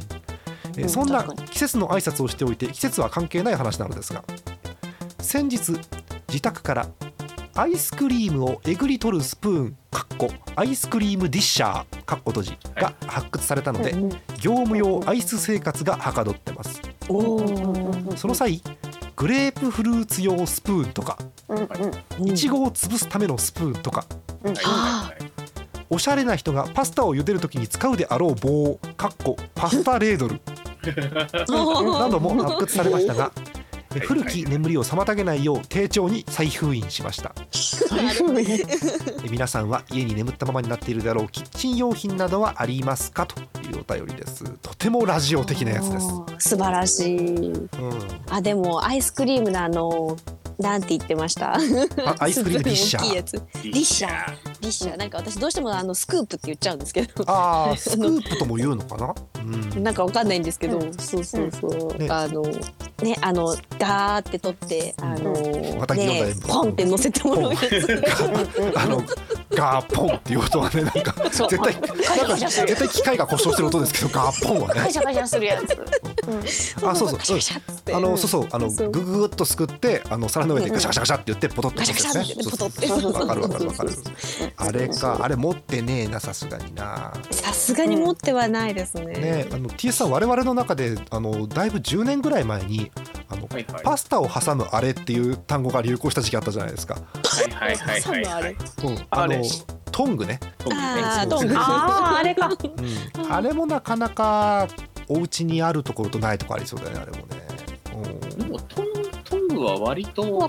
[0.77, 4.25] えーうんそんな季節の挨拶をしておいて季節は関係ない話なのですが
[5.21, 5.73] 先日
[6.29, 6.88] 自宅から
[7.55, 13.93] アイスクリームをえぐり取るスプーンかっこアイスクリームディッシャーかっこ閉じが発掘されたので、
[14.40, 16.83] 業務用アイス生活がはかどってます。
[18.17, 18.61] その際
[19.16, 21.18] グレープフルーツ用スプーンとか
[22.24, 24.07] いちごを潰すためのスプーンとか。
[24.42, 24.61] はいは
[25.09, 25.35] いはい
[25.90, 30.40] おしゃれな人がパスタを茹でるときに使うであろう棒かっこパスタレードル。
[31.46, 33.31] なども発掘されましたが
[33.95, 34.07] えはい。
[34.07, 37.35] 古き眠りを妨げないよう丁重に再封印しました。
[39.25, 43.27] え皆さんは家に眠ったままになっているであろうキッチン用品などはありますか？
[43.27, 44.45] というお便りです。
[44.63, 46.07] とてもラジオ的なやつです、
[46.51, 47.51] 素晴らしい。
[47.53, 47.69] うん、
[48.31, 50.17] あでもアイスクリームのあの
[50.59, 51.55] なんて言ってました？
[51.55, 51.59] あ
[52.19, 53.13] アイスクリームディッシャー。
[53.63, 57.24] ディッシャーディッシャーなんか私どうしてもあのスクープって言っちゃうんですけど。
[57.27, 60.94] あースクープとも言うのかな、うん、なんかわかんないんですけど、うん。
[60.94, 62.09] そうそうそう、ね。
[62.11, 65.33] あのねあのガーって取ってあの、
[65.79, 66.35] また読んだね。
[66.48, 68.03] ポンって乗せてもらうやつ。
[68.77, 69.03] あの
[69.50, 72.68] ガーポンっていう音はねなんか絶対カシャカシャする。
[72.68, 74.81] 絶対機械が故障してる音ですけどガーポンはね。
[74.81, 76.85] カシャカシャするやつ。
[76.87, 77.18] あそうそう。
[77.18, 77.94] ガシャガシャっつって。
[77.94, 78.48] あのそうそう。
[78.50, 82.85] あのグググっとすくってあの皿の上でガシャガシャガシャって言ってポトッとガシャガシャってポトって。
[82.94, 83.90] わかるわかるわかる
[84.57, 87.12] あれかあれ持ってねえなさすがにな。
[87.31, 89.07] さすがに持ってはないですね。
[89.07, 92.90] ねあの TS さん我々の中であのだいぶ10年ぐらい前に
[93.29, 93.83] あのはいはい。
[93.83, 97.01] パスタを挟むあれっていう単語が流行した時期あったじゃないですか、は
[97.47, 98.53] いはいはいはいはい。
[98.53, 99.43] うん、あのあれ。
[99.90, 101.55] トングね、あトング。
[101.57, 102.49] あああれか。
[102.49, 104.67] うん、あれもなかなか
[105.09, 107.45] お家にあるところとないところありそうだよねあれもね、
[108.37, 108.87] でもトン
[109.23, 110.49] トングは割と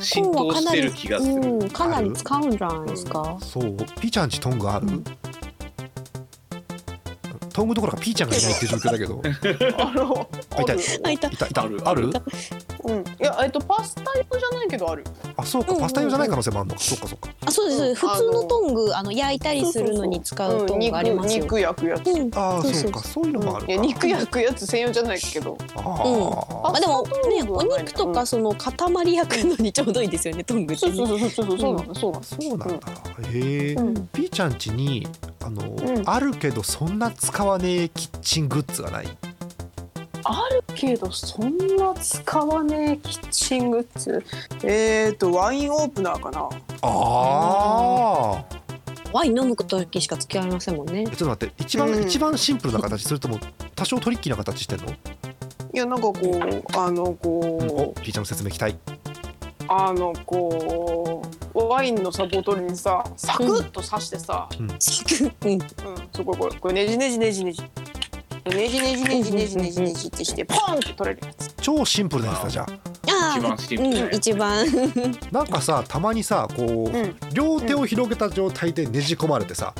[0.00, 1.32] 浸透してる気がする。
[1.34, 3.20] うん、かなり使うんじゃないですか？
[3.20, 3.40] うん、。
[3.40, 3.76] そう。
[4.00, 5.04] ピーちゃんちトングある、うん。
[7.52, 9.22] トングどころかピーちゃんがいないっていう状況だけど。
[10.56, 10.78] あいたい。
[11.04, 11.28] あいた。
[11.28, 11.48] いたい。
[11.50, 11.80] たある？
[11.84, 12.10] ある
[12.86, 13.00] うん。
[13.00, 15.04] いやえっとパスタ用じゃないけどある
[15.36, 15.72] あそうか。
[15.72, 15.82] うんうんうん。
[15.84, 16.80] パスタ用じゃない可能性もあるのか。
[16.80, 17.28] そっかそっか。
[17.46, 18.06] あ、そうです。
[18.06, 21.42] 普通のトング、あの焼いたりするのに使うトングありますよ。
[21.44, 22.06] 肉焼くやつ。
[22.06, 22.30] うん。
[22.34, 22.92] ああそうそうそう。
[22.92, 23.00] か。
[23.00, 23.72] そういうのもあるか。
[23.72, 25.56] いや肉焼くやつ専用じゃないけど。
[25.76, 25.84] あうん。
[25.84, 30.96] ーまあでもね、お肉とかその塊焼くのにちょうどいいですよね、トングってね。
[30.96, 32.74] そうそうそうそうそうなんだそうなんだそうなんだ、
[33.32, 35.06] へえ、うんピーちゃんちに
[35.42, 39.08] あの、んあるけどそんな使わねえキッチングッズがない
[40.28, 44.24] あるけどそんな使わねえキッチングッズ。
[44.64, 46.40] えっとワインオープナーかな。
[46.40, 46.48] あ
[46.82, 48.44] あ
[49.12, 51.06] ワイン飲む時しか付き合いませんもんね。
[51.06, 51.16] ちょっ。
[51.16, 52.02] と待って一番、うん。
[52.02, 53.38] 一番シンプルな形それとも
[53.74, 54.94] 多少トリッキーな形してんの、い
[55.72, 58.76] やなんかこうあのおこうピーちゃんの説明期待
[59.68, 61.22] あのこ
[61.54, 64.70] うワインのサボトルにさサクッと刺してさ、うん。
[64.70, 64.78] うん、
[66.12, 67.62] そここれこれねじねじねじねじ
[68.50, 71.54] ねじねじねじねじねじねじってしてポンって取れるやつ。
[71.60, 73.32] 超シンプルなやつだじゃあ。
[73.32, 74.10] あ一番シンプあ、ルなやつ。
[74.10, 74.66] うん、一番。
[75.32, 77.16] なんかさたまにさこう、うん。
[77.32, 79.74] 両手を広げた状態でねじ込まれてさ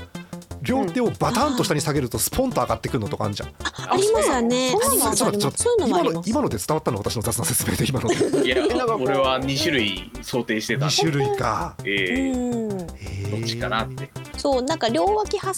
[0.63, 3.51] 両手をバタンと下に下げるとスポンと上がってくるのとかあるじゃん。
[3.89, 4.71] ありますよね。
[4.71, 5.17] ありそうなのますあります。
[5.17, 6.27] ちょっとちょっとそういうのもあ今ります。
[6.27, 8.47] の今ので伝わったの私の雑な説明で今ので。
[8.47, 10.87] いやなんかこう俺は2種類想定してた。
[10.87, 11.77] 2種類か。
[11.85, 12.33] えー。
[12.35, 13.31] うん。
[13.31, 14.11] どっちかなって
[14.47, 15.49] そうなんか両脇挟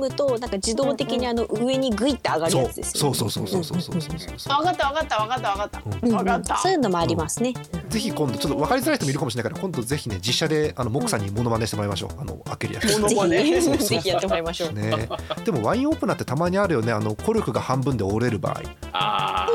[0.00, 3.14] むとなんか自動的にあの上にグイって上がるそうやつですよね。
[3.14, 7.52] そうそうそうそうそうそうそうそう分かった分かった分かった分かったうんうん分かったそういうのもありますね。
[7.90, 14.72] ぜひ今度ちょっと分かりづらい人もいるかもしれないから今度ぜひね実写であのモクさんにモノマネしてもらいましょうあの開けるやつモノマネぜそうそうひやってもらいましょう。
[14.72, 15.08] ね
[15.44, 18.62] でもワインオープナーってたまにあるよねあのコルクが半分で折れる場合
[18.94, 19.46] あ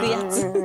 [0.00, 0.59] 泣くやつ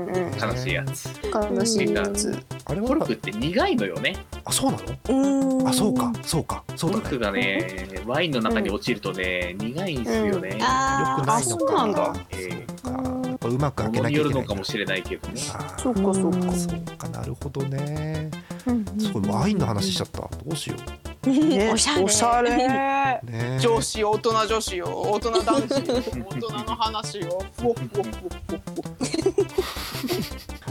[0.53, 1.10] 悲しいやつ。
[1.34, 2.45] 悲しいやつ。
[2.65, 4.25] あれはコルクって苦いのよね。
[4.43, 5.60] あそうなの？
[5.60, 5.67] うん。
[5.67, 6.12] あそうか。
[6.23, 6.63] そうか。
[6.75, 7.03] そうだね。
[7.03, 10.58] コルクがねワインの中に落ちるとね苦いんですよね。
[10.62, 11.97] あーよくないのあそうなんだ。
[11.97, 12.65] かえ。
[12.84, 13.01] そうか。
[13.29, 15.38] やっぱうまく開けなきゃいけないのかもしれないけどね。
[15.77, 16.51] そうかそうか。
[16.53, 18.29] そうかなるほどね。
[18.67, 20.21] うんすごいワインの話しちゃった。
[20.21, 21.69] どうしよね。
[21.73, 22.03] おしゃれ。
[22.03, 22.51] おしゃれ。
[22.51, 23.60] うね。
[23.60, 24.88] 女子大人女子よ。
[24.88, 25.95] 大人男子よ。
[26.29, 27.43] 大人の話よ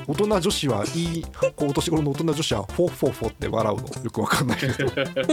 [0.06, 1.24] 大人女子はいい
[1.56, 5.24] こうお年頃の大人女子はフォッフォッフォって笑うのよくわかんないけど、 えー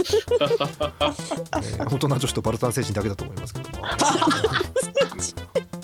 [1.84, 3.76] 大人女子とバルタン星人だけだと思いますけども。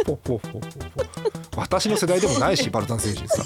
[0.09, 1.09] フォッフォッフォッフォッフォ
[1.59, 3.43] 私の世代でもないしバルタン星人さ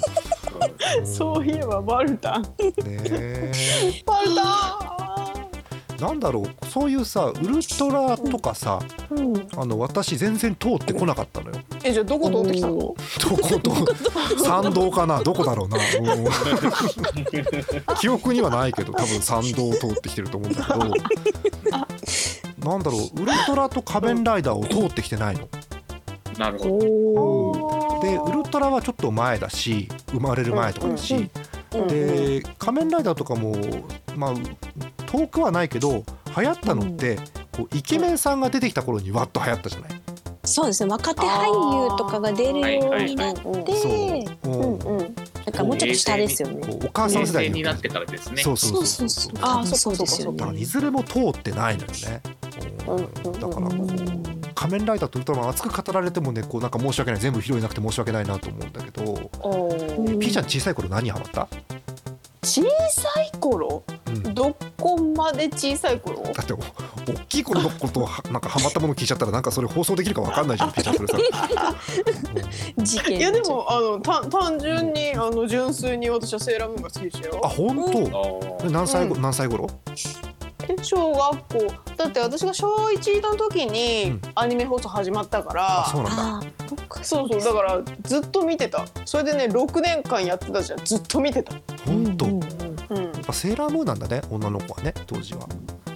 [1.05, 2.42] そういえばバルタン。
[2.42, 2.48] ね
[2.85, 3.52] え。
[4.07, 5.12] バルタ
[6.03, 8.81] なんだろうそういうさウルトラとかさ
[9.12, 9.49] ンうん。
[9.57, 11.57] あの私全然通ってこなかったのよ。
[11.85, 12.75] えじゃあどこ通ってきたの？
[12.77, 15.23] おどこと参道かな？
[15.23, 15.79] どこだろうな？
[15.79, 15.81] う。
[16.19, 16.25] ん
[18.01, 20.79] 記憶にはないけど多分参道を通ってきてると思うんだけど。
[22.69, 25.49] なんだろうウルトラと仮面ライダーを通ってきてないの？
[26.37, 26.75] なるほど。
[26.75, 31.31] おでウルトラはちょっと前だし生まれる前とかだし、
[31.88, 33.55] で仮面ライダーとかも
[34.17, 34.35] まあ
[35.12, 36.05] 遠くはないけど
[36.37, 37.18] 流行ったのって、
[37.53, 39.90] こうイケメンさんが出てきた頃にわっと流行ったじゃない、
[40.44, 40.90] そうですね。
[40.90, 41.46] 若手俳
[41.85, 43.51] 優とかが出るようになって、そ
[44.44, 44.98] う、うんうん。
[44.98, 46.79] うんなんかもうちょっと下ですよね。
[46.85, 48.40] お母さん平世代になってからですね。
[48.40, 49.96] そうそうそそううそううそそう。
[49.96, 50.05] そっか。
[50.05, 50.64] そうですよだからいね。
[50.64, 57.20] ずれも通ってないのよね、だからこう仮面ライダーとウルトラマン熱く語られてもねこうなんか申し訳ない。
[57.20, 59.14] 全部拾えなくて申し訳ないなと思うんだけど、
[60.20, 61.48] ピーちゃん小さい頃何ハマった、
[62.44, 63.85] 小さい頃？
[64.09, 66.20] うん、どこまで小さい頃？
[66.22, 66.62] だってお大
[67.28, 70.70] きい頃のことをはなんかハマったもの聞いちゃったらなんかそれ放送できるかわかんないじゃん。
[70.70, 70.72] い
[73.20, 77.40] やでもあのた単純にあの純粋に私はセーラームーンが好きでしたあよ。
[77.42, 79.22] 本当、あーで何歳ご、うん。
[79.22, 79.68] 何歳頃？
[80.68, 81.74] え小学校。
[81.96, 84.20] だって私が小一の時うにん。
[84.35, 86.46] アニメ放送始まったから、あそうなんだ
[87.03, 88.85] そうそうだからずっと見てた。
[89.05, 91.53] それでね6年間やってたじゃんずっと見てた。
[91.87, 92.47] 本当、うんや
[92.91, 93.07] うん。
[93.07, 95.47] っぱセーラームーンなんだね女の子はね当時は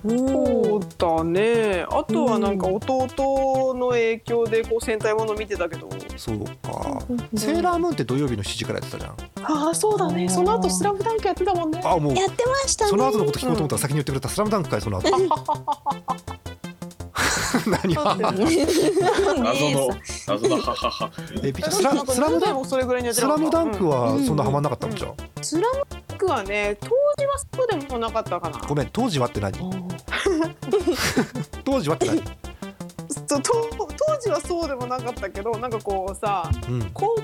[0.05, 1.85] うんそうだね。
[1.91, 5.89] あとはなんか弟の影響でこう戦隊もの見てたけど。
[6.17, 7.03] そうか、
[7.37, 9.17] セーラームーンって土曜日の7時からやってたじゃん
[9.67, 10.29] ああそうだね。
[10.29, 11.81] その後スラムダンクやってたもんね。
[11.85, 12.91] あもうやってましたね。
[12.91, 15.11] その後のこと聞こうと思ったら先に言ってくれた「スラムダンクかい その後
[17.67, 19.89] 何は謎の？
[20.27, 21.11] 謎のハハハ。
[21.43, 25.09] えピッチャースラムダンもそれぐらいにやっクスてなかったラムダンクはそんなハマんなかったのじゃ？
[25.09, 25.75] んスラム
[26.09, 28.59] ダンクはね当時はそうでもなかったかな。
[28.67, 29.53] ごめん当時はって何？
[31.65, 32.23] 当時はって何？
[33.29, 33.41] 当
[34.21, 36.91] 時はそうでもなかったけどなんかこうさうん。
[36.93, 37.23] 高校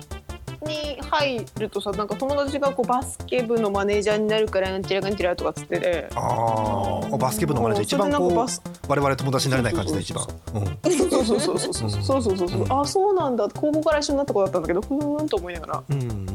[0.62, 6.08] に入るとさなんか友達がこうバスケ部のマネージャーになるからなんちゃらかんちゃらとかっつってて。
[6.14, 10.26] あーバスケ部のマネージャー一番こうそれでなんかバス我々友達になれない感じで一番。
[10.54, 10.92] うん。
[10.92, 11.90] そうそうそうそうそう。
[11.90, 12.80] そうそうそうそううん。
[12.80, 13.48] あそうなんだ。
[13.48, 15.84] 高校から一緒になった子だったんだけどふーんと思いながら。
[15.88, 16.26] うん。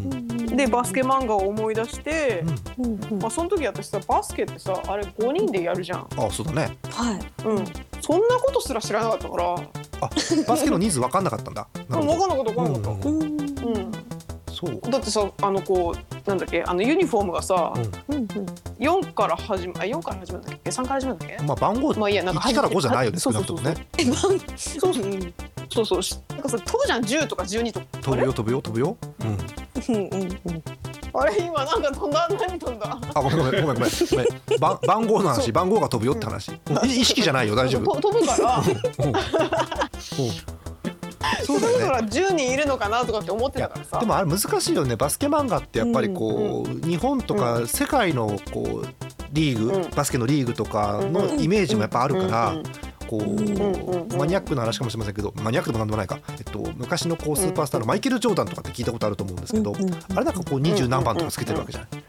[0.55, 2.43] でバスケ漫画を思い出して、
[3.19, 6.07] まあ、その時私さバスケってさあれ5人でやるじゃん。
[6.17, 6.77] あそうだね。
[6.89, 7.19] はい。
[7.45, 7.65] うん。
[8.01, 9.55] そんなことすら知らなかったから。
[10.01, 10.09] あ
[10.47, 11.67] バスケの人数分かんなかったんだ。
[11.87, 13.23] 分かんなかった分かんなかった、うんうん。
[13.23, 13.37] うん。
[13.53, 14.16] そう
[14.89, 18.27] だってさあのこうなんだっけあのユニフォームがさ、うんうんうん。
[18.79, 21.43] 4から始まあ4から始まるんだっけ？3から始まるんだっけ？
[21.43, 24.47] まあ番号まあいいやなんか1から5じゃないよね少そうそうそうなくともね。
[24.55, 25.07] そうそうう。
[25.15, 25.33] ん。
[25.69, 26.03] そうそう。
[26.03, 27.03] しなんかさ飛ぶじゃん。
[27.03, 27.85] 10とか12とか。
[28.01, 28.97] 飛ぶよ飛ぶよ飛ぶよ。
[29.21, 29.27] うん。
[29.27, 30.63] うんうんうん。
[31.13, 32.27] あれ今なんか飛んだ？
[32.29, 32.99] 何飛んだ？
[33.15, 34.59] あごめんごめんごめんごめん。
[34.59, 35.51] 番番号の話。
[35.51, 36.51] 番号が飛ぶよって話。
[36.85, 37.95] 意識じゃないよ大丈夫。
[37.95, 38.63] と飛ぶから
[41.45, 41.85] そうだよね。
[41.85, 43.99] だから10人いるのかなとかって思ってたからさ。
[43.99, 44.95] でもあれ難しいよね。
[44.95, 49.89] バスケ漫画ってやっぱりこう、日本とか世界のこうリーグ、うん。
[49.91, 52.57] バスケのリーグとかのイメージもやっぱあるから、うん。
[52.57, 52.63] うん。
[53.07, 53.39] こう、ん。
[54.11, 54.17] うん。
[54.17, 59.81] マニアックな話かもしれませんけどマニアックでもなんでもないか、えっと、昔のこうスーパースターのマイケル・ジョーダンとかって聞いたことあると思うんですけど、うん。
[59.81, 59.93] うん。
[59.93, 62.03] あれなんかこう二十何番とかつけてるわけじゃない、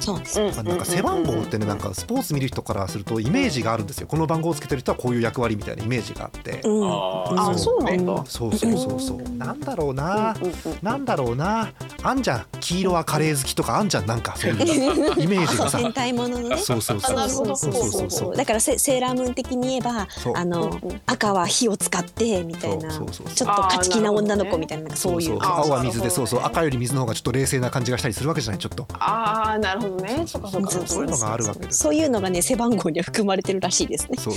[0.00, 0.40] そうです。
[0.40, 4.06] うんなんか背番号ってねなんかスポーツ見る人からするとイメージがあるんですよ。
[4.06, 6.88] この番号をつけてる人はこういう役割みたいなイメージがあって、うん。
[6.90, 9.00] あそうなんだそうそうそう。
[9.00, 11.70] そうなんだろうな、うんうんなんだろうな。
[12.02, 14.56] あんじゃん黄色はカレー好きとかあんじゃんなんかそういう
[15.20, 15.78] イメージがさ。
[15.78, 16.56] 戦隊もののね。
[16.58, 18.10] そうそうそうそうそうそう。
[18.10, 20.34] そうだからセセーラームーン的に言えばそう。
[20.36, 20.70] あの
[21.06, 23.46] 赤は火を使ってみたいなちょっそうそうそう。
[23.48, 26.40] と勝ち気な女の子みたいなそういう青は水でそうそう。
[26.44, 28.86] 赤より水の方がちょっと冷静な感じがしたりするわけじゃないちょっと。
[28.98, 30.86] ああなるほどねそっかそっかそう。
[30.86, 34.18] そういうのがあるわけですそういうのがね背番号には含まれてるらしいですね。
[34.18, 34.34] そう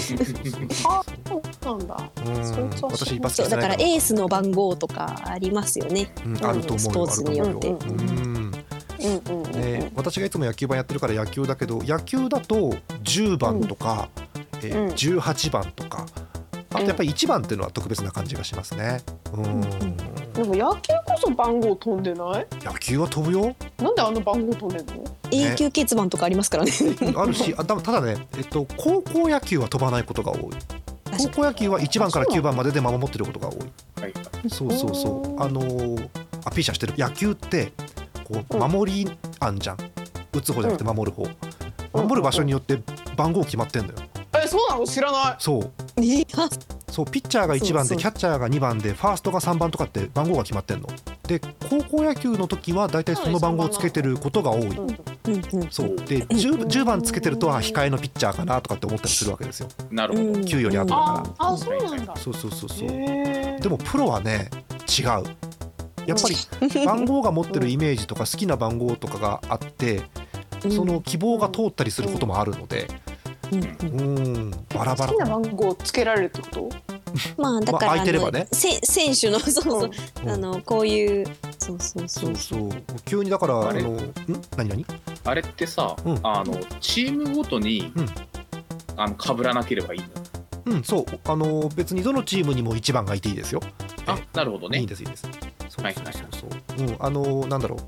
[0.87, 1.03] あ
[1.61, 2.11] そうなんだ。
[2.25, 2.69] うん。
[2.81, 6.13] 私バスケそうだからえエースの番号とかありますよね。
[6.25, 6.79] うん、あると思うよ。
[6.79, 7.69] スポーツによって。
[7.69, 7.77] うん。
[7.77, 8.51] うん。
[8.99, 9.43] うん。
[9.43, 9.51] うん。
[9.51, 14.09] ね、私がいつも野球盤やってるから野球だけど野球だと10番とか、
[14.61, 14.89] えーうん。
[14.89, 16.05] 18番とか。
[16.75, 19.01] あとやっぱり1番っていうのは特別な感じがしますね。
[19.33, 19.61] うん
[20.33, 22.47] でも野球こそ番号飛んでない？
[22.63, 23.55] 野球は飛ぶよ。
[23.77, 25.03] なんであの番号飛んでんの？
[25.31, 26.71] 永久欠番とかありますからね。
[27.15, 30.39] あるしあたただね、えっと、高校野球は飛ばないことが多い。
[31.17, 33.57] 高校野球は1番から9番までで守ってることが多い。
[34.01, 34.13] はい。
[34.49, 35.41] そうそうそう。
[35.41, 36.09] あのー
[36.45, 36.93] あピーちゃんしてる。
[36.97, 37.71] 野球って
[38.23, 39.09] こう守り
[39.39, 39.77] あんじゃん。
[40.34, 41.27] 打つ方じゃなくて守る方。
[41.93, 42.81] 守る場所によって
[43.15, 43.99] 番号決まってんだよ。
[44.43, 44.86] えそうなの？
[44.86, 45.36] 知らない。
[45.38, 46.01] そう。
[46.01, 46.25] いや
[46.93, 50.87] そうピッチャーが1番でキャッチャーが2番でファーストが3番とかって番号が決まってんの。
[51.23, 54.69] で高校野球の時は大体その番号をつけてることが多い。
[55.71, 55.95] そう。
[55.95, 59.69] で 10, 10番つけてるとは控えのピッチャーかなとかって思ったりするわけですよ。
[59.89, 60.29] なるほど。
[60.41, 62.13] 9より後だかああそうなんだ。
[62.13, 62.87] らそうそうそうそう。
[62.87, 64.51] でもプロはね
[64.87, 65.05] 違う。
[66.05, 66.35] やっぱり
[66.85, 70.03] 番号が持ってるイメージとか好きな番号とかがあって
[70.69, 72.87] その希望が通ったりすることもあるので
[73.51, 74.35] うんうん。
[74.35, 74.51] うん。
[74.73, 76.69] バラバ好きなラ番号をつけられるってこと？
[77.37, 78.47] まあだから、まあ空いてればね。
[78.51, 79.91] 選手の そうそう、
[80.23, 80.29] うん。
[80.29, 81.25] あのこういう
[81.59, 82.69] そうそうそそううそう。
[83.05, 84.13] 急にだからああれのん？
[84.57, 84.85] 何何？
[85.25, 86.19] あれってさ、うん。
[86.23, 88.09] あのチームごとに、うん。
[88.97, 90.07] あの被らなければいいんだ。
[90.65, 91.05] うんそう。
[91.25, 93.61] あの別にどのチームにも1番がいていいですよ。
[94.07, 94.79] あ、なるほどね。
[94.79, 94.87] いいん。
[94.87, 95.27] ですいいんです。
[95.69, 96.49] そうはいそうそう。
[96.77, 97.79] そううんあのなんだろう。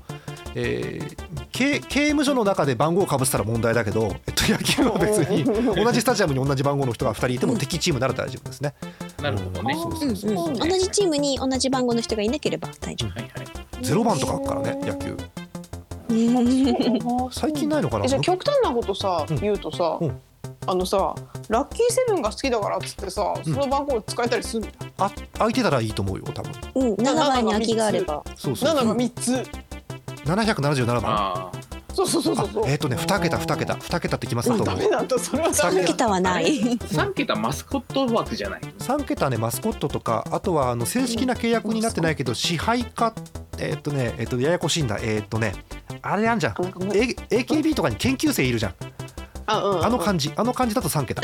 [0.54, 5.42] えー刑刑務所の中で番号をかぶせたら問題だけど、えっと、 野球は別に
[5.74, 8.74] 同じスタジアムに同じ番号の人が2人いても敵チームなら大丈夫ですね。
[9.22, 9.74] なるほどね。
[9.74, 9.96] 同
[10.78, 13.30] じチームに同じ番号の人がいなければ大丈いはい。
[13.80, 15.16] ゼロ番とかあるからね野球。
[16.10, 17.30] 夫。
[17.32, 18.04] 最近ないのかな？
[18.04, 19.36] えじゃあ極端なことさ、うん。
[19.40, 20.20] 言うとさ、うん。
[20.66, 21.14] あのさ
[21.48, 24.68] ラッキーセブンが好きだからっつってさ、その番号使えたりするの？
[24.98, 26.52] あ空いてたらいいと思うよ多分。
[26.74, 28.22] うん、7番に空きがあれば。
[28.36, 29.66] そうそう7が3つ
[30.26, 31.02] 777番？
[31.06, 31.50] あ
[31.94, 32.64] そうそうそうそうそう。
[32.66, 34.90] あえっ、とね2桁2桁2桁ってきますだと思う？
[34.90, 35.86] ダメだそれはダメだ。
[35.86, 36.78] 桁はない。
[36.78, 43.14] あ、三桁マスコット枠じゃない？3桁ねマスコットとかあとはあの正式な契約になってないけど支配下
[43.58, 44.98] えっ、とねえっ、とややこしいんだ。
[45.00, 45.54] えっ、とね
[46.02, 46.52] あれあんじゃん。
[46.52, 46.56] う
[46.94, 48.74] A- AKB とかに研究生いるじゃん。
[49.46, 50.32] あ,、うん、あの感じ。
[50.36, 51.22] あの感じだと3桁。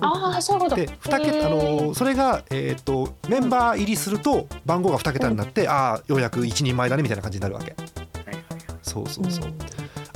[0.00, 0.76] ああそういうこと。
[0.76, 7.74] で2桁あのそれが、えー、とメンバー入りすると番号が2桁になって、ああようやく一人前だねみたいな感じになるわけ
[8.94, 9.52] そうそうそう、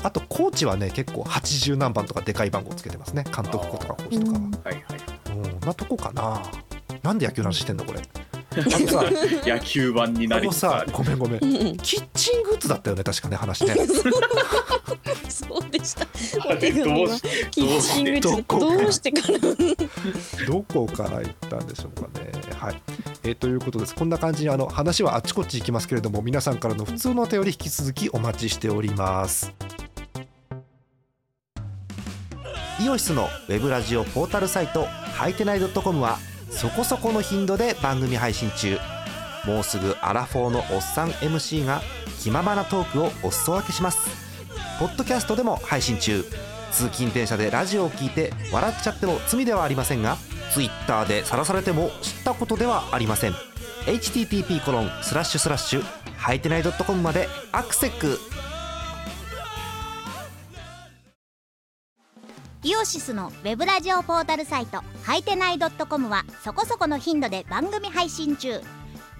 [0.04, 3.24] あとコーチはね結構80何番とかでかい番号つけてますね。
[3.24, 4.38] 監督とかコーチとかは。
[4.64, 4.84] はいはい。
[5.36, 5.60] うん。
[5.60, 6.40] なとこかな。
[7.02, 8.00] なんで野球の話してんのこれ。
[9.46, 10.84] 野球版になりさ。
[10.92, 11.44] ごめんごめん。
[11.44, 11.76] うんうん。
[11.78, 13.74] キッチングッズだったよね確かね話ね。
[15.28, 16.06] そうでした。
[16.48, 19.38] あれどうしキッチングどこどうしてから？
[20.46, 22.30] どこから行ったんでしょうかね。
[22.56, 22.82] はい、
[23.24, 23.94] えーということです。
[23.94, 29.52] こんな感じにあの話はあっちこっち行きますけれども、皆さんからの普通のお便り引き続きお待ちしております。
[32.80, 38.78] イオシスのウェブラジオポータルサイトハイテナイドットコムはそこそこの頻度で番組配信中。
[39.46, 41.80] もうすぐアラフォーのおっさん MC が
[42.20, 43.98] 気ままなトークをお裾分けします。
[44.78, 46.24] ポッドキャストでも配信中。
[46.72, 50.16] 通勤電車でラジオを聞いて笑っちゃっても罪ではありませんが
[50.52, 53.32] Twitter で晒されても知ったことではありません。
[53.86, 55.82] http コロンスラッシュスラッシュ
[56.16, 58.18] はいてない .com までアクセック
[62.64, 68.60] イオシスのウェブラジオポータルサイト「はいてない .com」はそこそこの頻度で番組配信中。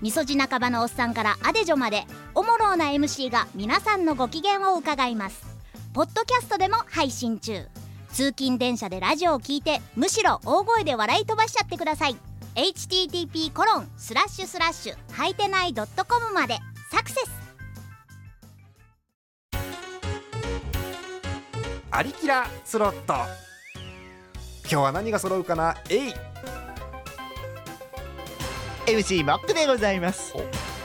[0.00, 5.57] みそじ半ばのおっさんからアデジョまでおもろうな MC が皆さんのご機嫌を伺います。
[5.94, 7.66] ポッドキャストでも配信中。
[8.12, 12.16] 通勤電車でラジオを聞いてむしろ大声で笑い飛ばしちゃってください。
[12.54, 15.86] http コロンスラッシュスラッシュはいてない .com
[16.34, 16.58] まで
[16.90, 17.30] サクセス。
[21.90, 23.14] アリキラスロット。
[24.62, 25.76] 今日は何が揃うかな？
[25.88, 26.14] えい
[28.86, 30.34] MC モックでございます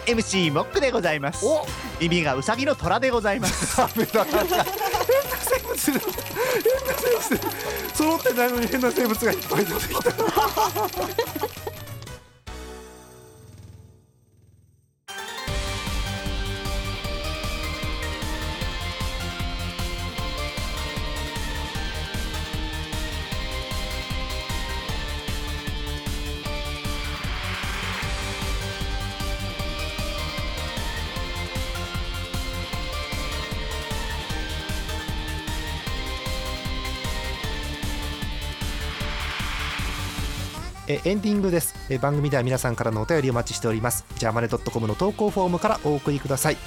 [0.05, 1.45] MC モックでございます。
[1.45, 1.65] お。
[1.99, 3.77] 耳がウサギの虎でございます。
[3.77, 6.01] ダメだ変な生物変な
[6.97, 7.41] 生物
[7.93, 11.62] 揃ってないのに変な生物がいっぱい出てきた
[40.93, 41.73] えエンディングです。
[41.89, 44.05] え番組では皆さんからのお便りお待ちしております。
[44.17, 46.57] ジャーマネドットコムの投稿フォームからお送りください、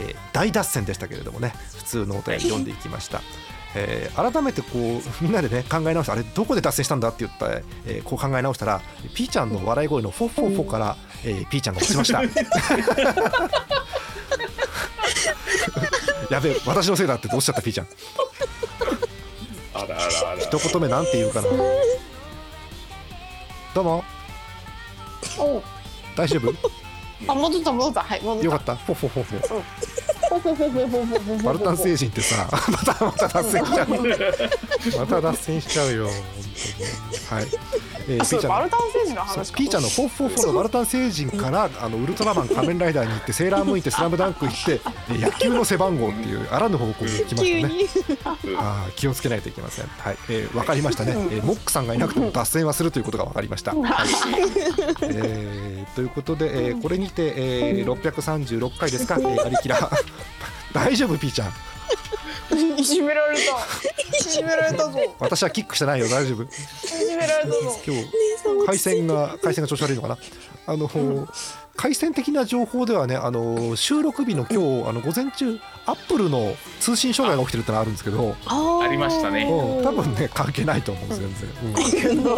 [0.00, 1.52] えー大脱線でしたけれどもね。
[1.76, 3.20] 普通のお便り読んでいきました。
[3.74, 4.80] えー改めてこう
[5.20, 7.50] みんなでね考え直してあれどこで脱線したんだって言った、
[7.86, 8.80] えーこう考え直したら
[9.14, 12.22] ピーちゃんの笑い声のフォッフォッフォから、えーピーちゃんが落ちました。
[16.30, 17.88] やべえ私のせいだってどうしちゃったピーちゃん。
[19.74, 19.96] あらあら
[20.30, 20.40] あら。
[20.40, 21.48] 一言目なんて言うかな
[23.76, 24.02] どうも。
[25.38, 25.62] お。
[26.16, 26.50] 大丈夫？
[27.30, 28.00] あ戻った戻った。
[28.00, 28.44] はい戻った。
[28.46, 28.74] よかった。
[28.76, 29.42] フォフォフォフォ
[31.42, 33.88] バルタン星人ってさ またまた脱線しちゃう
[34.98, 36.14] また脱線しちゃうよはい、
[38.08, 38.42] えー、ピちゃん。
[38.48, 44.80] バルタン星時の話かピーちゃんのフォッフォッフォのバルタン星人からあのウルトラマン仮面ライダーに行ってセーラームーン行ってスラムダンク行って
[45.10, 47.74] え野球の背番号っていうあらぬ方向に行きましたね。
[48.58, 49.86] あー気をつけないといけません。
[49.86, 51.44] はい、えー、わかりましたね、えー。
[51.44, 53.72] モックさんがいなくても脱線はするということがわかりました。
[53.74, 54.08] はい、
[55.02, 59.90] えーということで、えーこれにて、えー、636回ですか、 えー、アリキラ
[60.72, 61.52] 大丈夫ピーちゃん
[62.56, 63.42] いじめられた。
[63.42, 64.98] いじめられたぞ。
[64.98, 66.08] い私はキックしてないよ。
[66.08, 66.44] 大丈夫。
[66.44, 67.56] じめられたぞ。
[67.86, 70.18] 今日回線が回線が調子悪いのかな。
[70.66, 70.88] あの、
[71.76, 79.44] 回線的な情報ではねあの収録日の今日あの午前中アップルの通信障害が起きてるってのがあるんですけど、ありましたね。
[79.44, 81.46] うん、多分ね関係ないと思うんです
[82.02, 82.34] 全然、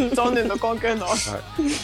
[0.00, 0.10] うん。
[0.14, 0.96] 残念な関係な。
[0.96, 1.10] いはい。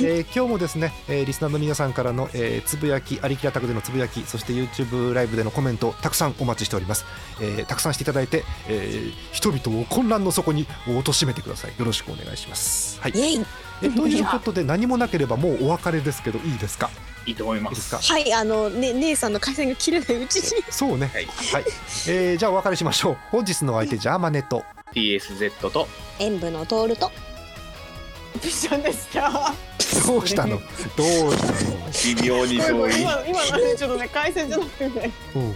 [0.02, 7.06] えー今日もですね、えーリスナーの皆さんからの、えーつぶやきありきらたくでのつぶやきそして YouTube ライブでのコメントたくさんお待ちしております、
[7.40, 11.70] えーたくさんしていただいて、えー人々を混乱の底に貶めてください。
[11.78, 13.00] よろしくお願いします。
[13.00, 13.12] はい。
[13.14, 13.46] イエイ。
[13.80, 16.87] えということで何もなければもうお別れですけどいいですか？
[17.26, 20.62] いいと思いまいいですはいあのね姉さんの回線が切れないうちに。
[20.70, 21.10] そうね。
[21.12, 21.26] はい。
[21.26, 21.64] はい、
[22.08, 23.16] えーじゃあお別れしましょう。
[23.30, 24.64] 本日のお相手ジャーマネと。
[24.94, 25.88] TSZ と。
[26.18, 27.10] 演舞のトールと。
[28.42, 28.78] でした
[30.06, 30.60] どうしたの？
[30.96, 31.34] どう
[31.92, 35.10] した微妙に遠い 今今のねちょっとね回線じゃなくてね。
[35.34, 35.54] の、うん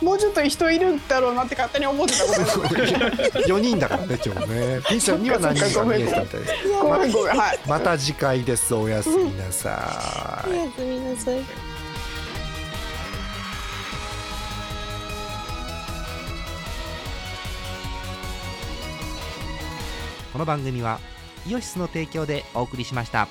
[0.00, 7.58] もうちょっと人いるんだろうなって勝手に思ってたごめんなさい4人だからね今日ねピンちゃんには何人か見えてたみたいですごめんごめんはい。
[7.66, 8.74] また次回です。
[8.74, 10.50] おやすみなさい。
[10.50, 11.70] おやすみなさい。
[20.32, 21.00] この番組は
[21.46, 23.26] イオシスの提供でお送りしました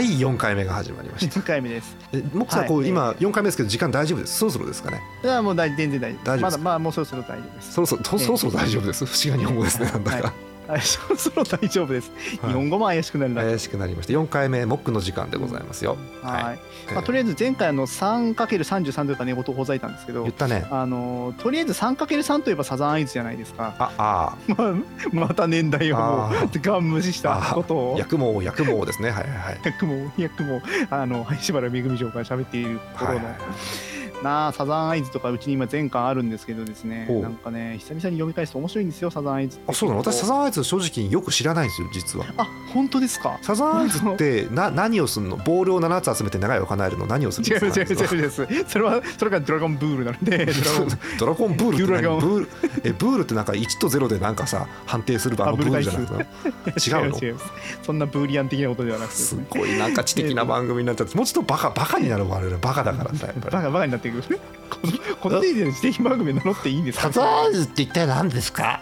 [0.00, 1.40] はい4回目が始まりました。
[1.40, 1.94] 2回目です。
[2.14, 4.38] えもくさんこう、はい今4回目ですけど時間大丈夫です？
[4.38, 5.02] そろそろですかね？
[5.22, 7.72] いやもう大全然大丈夫大丈夫ですまだまあもうそろそろ大丈夫です。
[7.74, 9.04] そろそろとそろそろ大丈夫です？
[9.04, 10.49] 不思議な日本語ですねなんだか、はいはい
[10.80, 12.10] そろそろ大丈夫です。
[12.40, 12.50] はい。
[12.50, 14.12] 日本語も怪しくなるな怪しくなりました。
[14.12, 15.96] 4回目モックの時間でございますよ。
[16.22, 16.94] はい、い。
[16.94, 20.66] まあ、とりあえず前回あの 3×33 というか寝言をほざいたんですけど言ったね。
[20.70, 23.74] あのとりあえず 3×3 といえばサザンアイズじゃないですか。
[23.78, 24.74] ああ まあ
[25.12, 26.30] また年代をもあ。
[26.44, 27.96] うガン無視したことを。
[27.98, 29.10] 薬毛薬毛ですね。
[29.10, 29.60] はいはいはい。
[29.64, 33.89] 役も役もあの林原めぐみ城から喋っている頃の、はい
[34.22, 37.06] なあサザンアイズとかうちに今全巻あるんですけどですね。
[37.22, 40.00] なんかね久々に読み返すと面白いんですよサザンアイズあそうなの？
[40.02, 42.26] 私サンザンアイズ正直よく知らないんですよ実は。
[42.36, 43.38] あ本当ですか？
[43.42, 45.36] サザンアイズって な何をするの？
[45.36, 47.06] ボールを7つ集めて願いを叶えるの？
[47.06, 48.46] 何をする違うの違う違う違うです。
[48.68, 50.46] それはそれがドラゴンブールなので
[51.18, 51.56] ドラゴン。
[51.56, 52.20] ブールって何？
[52.20, 52.48] ブール
[52.84, 56.90] えブールってなんか1と0でなんかさ判定する場のブールじゃなくて。
[56.90, 57.18] 違うの？
[57.18, 57.38] 違う違う
[57.82, 59.16] そんなブーリアン的なことではなくて。
[59.18, 63.50] ですごいなんか知的な番組になっちゃってもうちょっとバカバカになるもんあれバカだからさやっぱり。
[63.54, 64.40] バカバカになっていく
[64.70, 67.04] このこの時点で知的番組名乗っていいんですか？
[67.04, 68.80] サザンアイズって一体何ですか？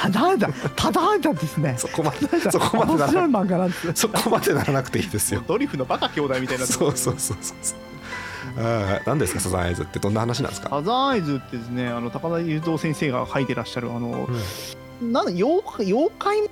[0.00, 0.36] ただ。
[0.36, 1.74] だただだですね。
[1.78, 5.42] そこまでそこまでなら漫画なそこまでならなくていいですよ。
[5.46, 7.36] ドリフのバカ兄弟みたいなそうそうそう。
[7.40, 7.56] そう
[9.06, 9.40] 何ですか？
[9.40, 10.68] サザンアイズってどんな話なんですか？
[10.70, 14.28] サザンアイズってですねあの高田雄三先生が書いてらっしゃるあの、
[15.02, 15.62] なんだ妖
[16.18, 16.50] 怪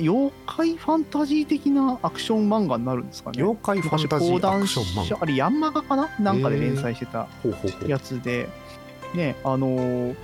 [0.00, 3.42] 妖怪妖怪ファンタジー的なアクション漫画になるんですかね。
[3.42, 5.18] 妖怪ファンタジーアクション漫画。
[5.20, 6.08] あれヤンマガかな？
[6.18, 7.28] なんかで連載してた
[7.86, 8.48] やつで。
[9.14, 10.16] ねあのー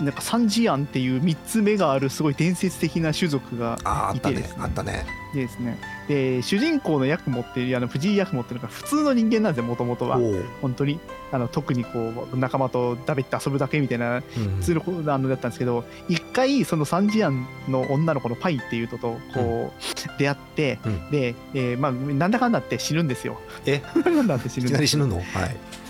[0.00, 4.34] なんかサンジアンっていう3つ目があるすごい伝説的な種族があーあったね。
[4.34, 4.62] いてですね。
[4.62, 5.06] あったね。
[5.34, 5.78] でですね。
[6.08, 10.18] で主人公の役持ってるあの藤井役持ってるのが普通の人間なんですよもともとは
[10.60, 11.00] 本当に。
[11.30, 14.22] あの特にこう仲間とだべって遊ぶだけみたいなうん
[14.58, 21.10] 普通の子あのだったんですけど一回そのサンジアンの女の子のパイっていう人とこう出会って、うん。
[21.10, 23.40] で、えーまあなんだかんだって死ぬんですよ。
[23.64, 23.80] え？
[24.04, 25.16] なんだって死いぬんですきなり死ぬの？
[25.16, 25.24] はい。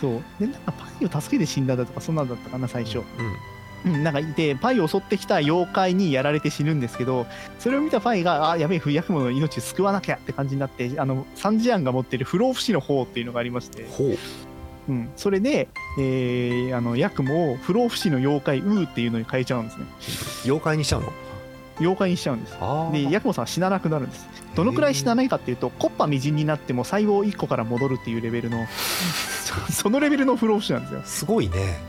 [0.00, 0.22] そう。
[0.38, 2.98] でなんかパイを助けて死んだだとかそんなんだったかな最初。
[2.98, 3.05] うん
[3.85, 7.26] うん、なんかいてパイを襲ってきた妖怪にやられて死ぬんですけど
[7.59, 14.18] それを見たパイがあやべえ不役者の命救わなきゃって感じになってあのサンジアンが持ってる不老不死の方っていうのがありまして、ほう。
[14.89, 15.68] うん、それで、
[15.99, 19.87] えー、あのヤクモを不老不死の妖怪ウーっていうのに変えちゃうんですね。
[20.45, 21.12] 妖怪にしちゃうの？
[21.78, 22.57] 妖怪にしちゃうんです。
[22.61, 24.28] あでヤクモさんは死ななくなるんです。
[24.55, 28.66] どのくらい死なないかっていうとコッパみじんになっても細胞1個から戻るっていうレベルの
[29.66, 31.03] そ そのレベルの不老不死なんですよ。
[31.05, 31.80] すごいね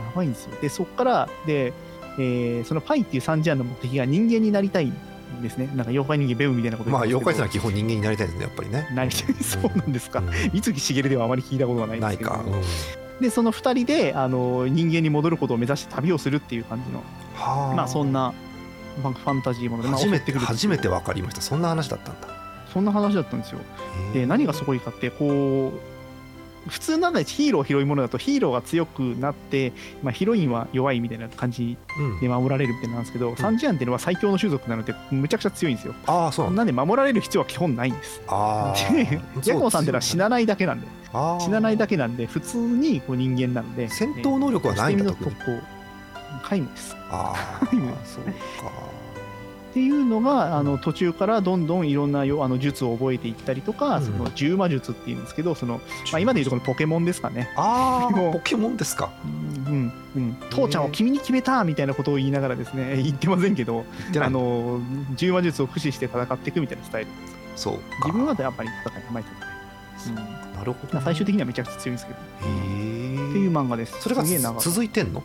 [0.00, 0.60] やばいんですよ。
[0.60, 1.72] でそっからで、
[2.18, 4.94] えーそのパイっていうサンジアンの目的が人間になりたいん
[5.42, 5.66] ですね。
[5.74, 8.88] なんか妖怪人間ベウみたいなことまあ妖怪っての言は基本人間になりたいですねやっぱりね。
[8.94, 9.34] なりたい。
[9.42, 10.30] そうなんですか、うん。
[10.52, 12.30] 三木しげるではあまり聞いたことがないんですけど。
[12.30, 17.02] ないか、うん、でその2人であの人間に戻ることを目指して旅をするっていう感じの
[17.34, 17.74] はあ。
[17.74, 18.34] まあそんな
[19.02, 21.40] まあファンタジーもので、まあ、初めて初めて分かりました。
[21.40, 22.28] そんな話だったんだ。
[22.72, 23.60] そんな話だったんですよ。
[24.12, 25.91] で何がすごいかってこう
[26.68, 32.20] 普通なんかヒーロー広いものだとヒーローが強くなって、まあ、ヒロインは弱いみたいな感じうん。
[32.20, 35.94] で守られるみたいなんですけど、サンジアンっていうのは最強の種族なのでむちゃくちゃ強いんですよ。
[36.06, 38.22] ああそうなんで守られる必要は基本ないんです。
[38.28, 38.92] ああ。
[38.92, 40.86] でヤコウさんっていうのは死なないだけなんで。
[41.40, 45.60] 死なないだけなんで普通にこう人間なんで戦闘能力はないんだの特に特攻
[46.42, 46.96] 皆無です。
[47.10, 47.66] ああ
[48.04, 48.32] そうか
[49.72, 54.04] っていうのがあの途中からどんどんいろんなよあの術を覚えていったりとか、うん。
[54.04, 55.80] その獣魔術っていうんですけどその、
[56.12, 57.50] まあ、今でいうとこのポケモンですかね。
[57.56, 59.10] ああポケモンですか。
[59.24, 63.86] うんうん、父ちゃんを君に決めたみたいなことを言いながらですね言ってませんけど
[64.20, 64.82] あの
[65.16, 67.10] 獣魔術を駆使して戦っていくみたいなスタイル。
[67.56, 68.08] そうか。
[68.08, 69.26] 自分はやっぱり戦いあまり
[70.04, 70.52] 戦い、うん。
[70.58, 72.18] なるほどまあ最終的にはめちゃくちゃ強いんですけど。
[72.18, 73.98] へえっていう漫画です。
[74.02, 74.22] それが
[74.58, 75.22] 続いてんの？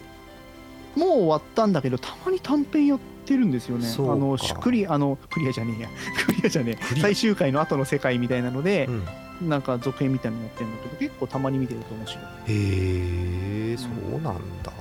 [0.96, 3.88] もう終わったんだけどたまに短編やってってるんですよね。
[3.88, 5.90] あのクリあのクリアじゃねえや。
[6.26, 7.00] クリアじゃねえ。
[7.00, 8.88] 最終回の後の世界みたいなので、
[9.42, 12.24] うん、なんか続編みたいになってるんだけど結構たまに見てると面白い。
[12.24, 14.72] へえそうなんだ。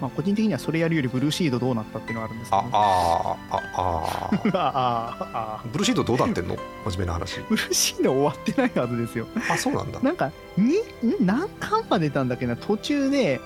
[0.00, 5.60] まあ、個人的にはそれやるよりブルーシードどうなったっていうのはあるんですけど、ね、ああああ。
[5.60, 6.56] あ ブルーシードどうなってんの？
[6.86, 7.38] 真面目な話。
[7.48, 9.28] ブルーシード終わってないはずですよ。
[9.48, 10.00] あそうなんだ。
[10.00, 10.74] なんかに
[11.20, 12.56] 何巻まで出たんだっけな？
[12.56, 13.40] 途中で、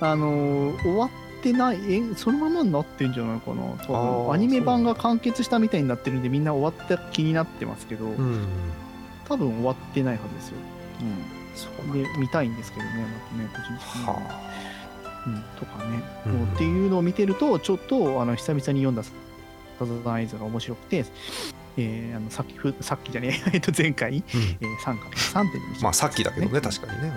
[0.00, 4.32] うん、あの、終わってないえそのままになってんじゃないかな多分。
[4.32, 8.46] アニメ版が完結したみたいになってるんでみんな終わった気になってますけど、うん。
[9.28, 10.56] 多分終わってないはずですよ、
[11.54, 14.20] そううん、で見たいんですけどねまたね個人的には、は
[15.26, 16.54] うん、とかね、うん。
[16.54, 19.12] っていうのを見てるとちょっとあの久々に読んだサ
[19.80, 21.04] ザンアイズが面白くて、
[21.80, 24.16] えーあのさっきふさっきじゃねえ えっと前回、あうん。
[24.16, 27.12] えー、3か3点にしまあさっきだけどね確かにね。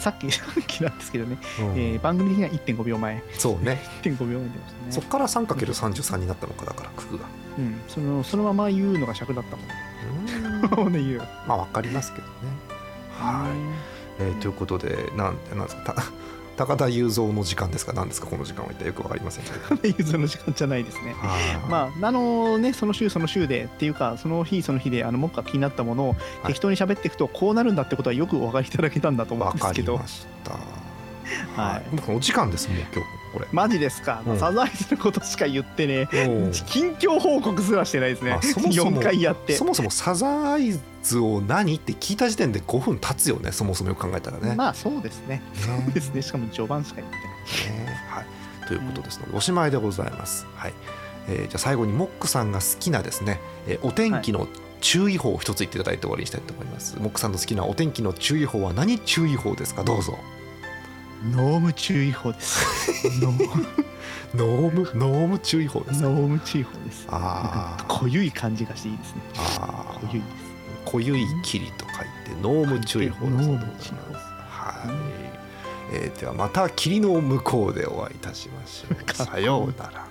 [0.00, 1.68] さっき さっきなんですけどね、うん。
[1.72, 3.22] うんえー番組的には1.5秒前。
[3.34, 3.82] そうね。
[4.02, 4.92] 1.5秒前でしたね。
[4.92, 7.24] そっから 3×33 になったのかだから九九が。
[7.58, 10.92] うん、そのそのまま言うのが尺だったもんうん。
[10.94, 12.32] ね言うまあわかりますけどね。
[13.18, 13.48] は
[14.18, 16.04] い、えーということでなんなんですかた
[16.58, 17.92] 高田雄三の時間ですか？
[17.92, 18.26] 何ですか？
[18.26, 19.56] この時間は一体よくわかりませんけど。
[19.76, 21.14] あ、ゆずの時間じゃないですね。
[21.14, 21.70] はい。
[21.70, 29.98] まあ、あのね、その週その週でっていうか、その日その日で、あの、目下気になったものを適当に喋っていくと、こうなるんだってことはよくお分かりいただけたんだと思うんですけど。
[29.98, 30.58] ま、した。
[31.62, 31.84] はい。
[31.92, 32.94] 僕お時間ですもん今日。
[33.34, 34.38] これマジですか、うん。
[34.38, 36.48] サザンアイズのことしか言ってね、う。
[36.48, 38.32] ん近況報告すらしてないですね。
[38.32, 39.54] あそもそも4回やって。
[39.54, 39.64] そ。
[39.64, 40.80] もそもサザン
[41.16, 44.54] を何って聞いた時点で5分経つよねそもそもよく考えたらね。
[44.54, 45.36] まあ、そうですね。
[45.36, 46.20] ねそうですね。
[46.20, 47.22] しかも序盤しか言ってな
[47.74, 47.78] い。
[47.86, 48.26] ねはい、
[48.68, 50.46] ということですのでおしまいでございます。
[50.56, 50.74] はい
[51.30, 54.46] えーじゃあ最後にモックさんが好きなですね、えーお天気の
[54.80, 56.96] 注意報を一つ言っていただいて終わりにしたいと思います。
[57.00, 59.82] モックさんの好きなお天気の注意報は何注意報ですか？
[59.84, 60.16] どうぞ。
[61.32, 62.64] 濃霧注意報です。
[63.20, 63.66] ノー
[64.36, 64.92] ノーム？
[64.94, 66.08] ノーム注意報ですか？
[66.08, 67.06] ノーム注意報です。
[67.08, 69.22] あー濃ゆい感じがしていいですね。
[69.58, 70.47] あー濃ゆいです。
[70.90, 73.88] 濃ゆい霧と書いてノーム注意報だそうでございます。
[73.88, 73.92] 報
[74.48, 75.94] はい。
[75.94, 79.04] えーではまた霧の向こうでお会いいたしましょう。
[79.12, 80.07] さようなら。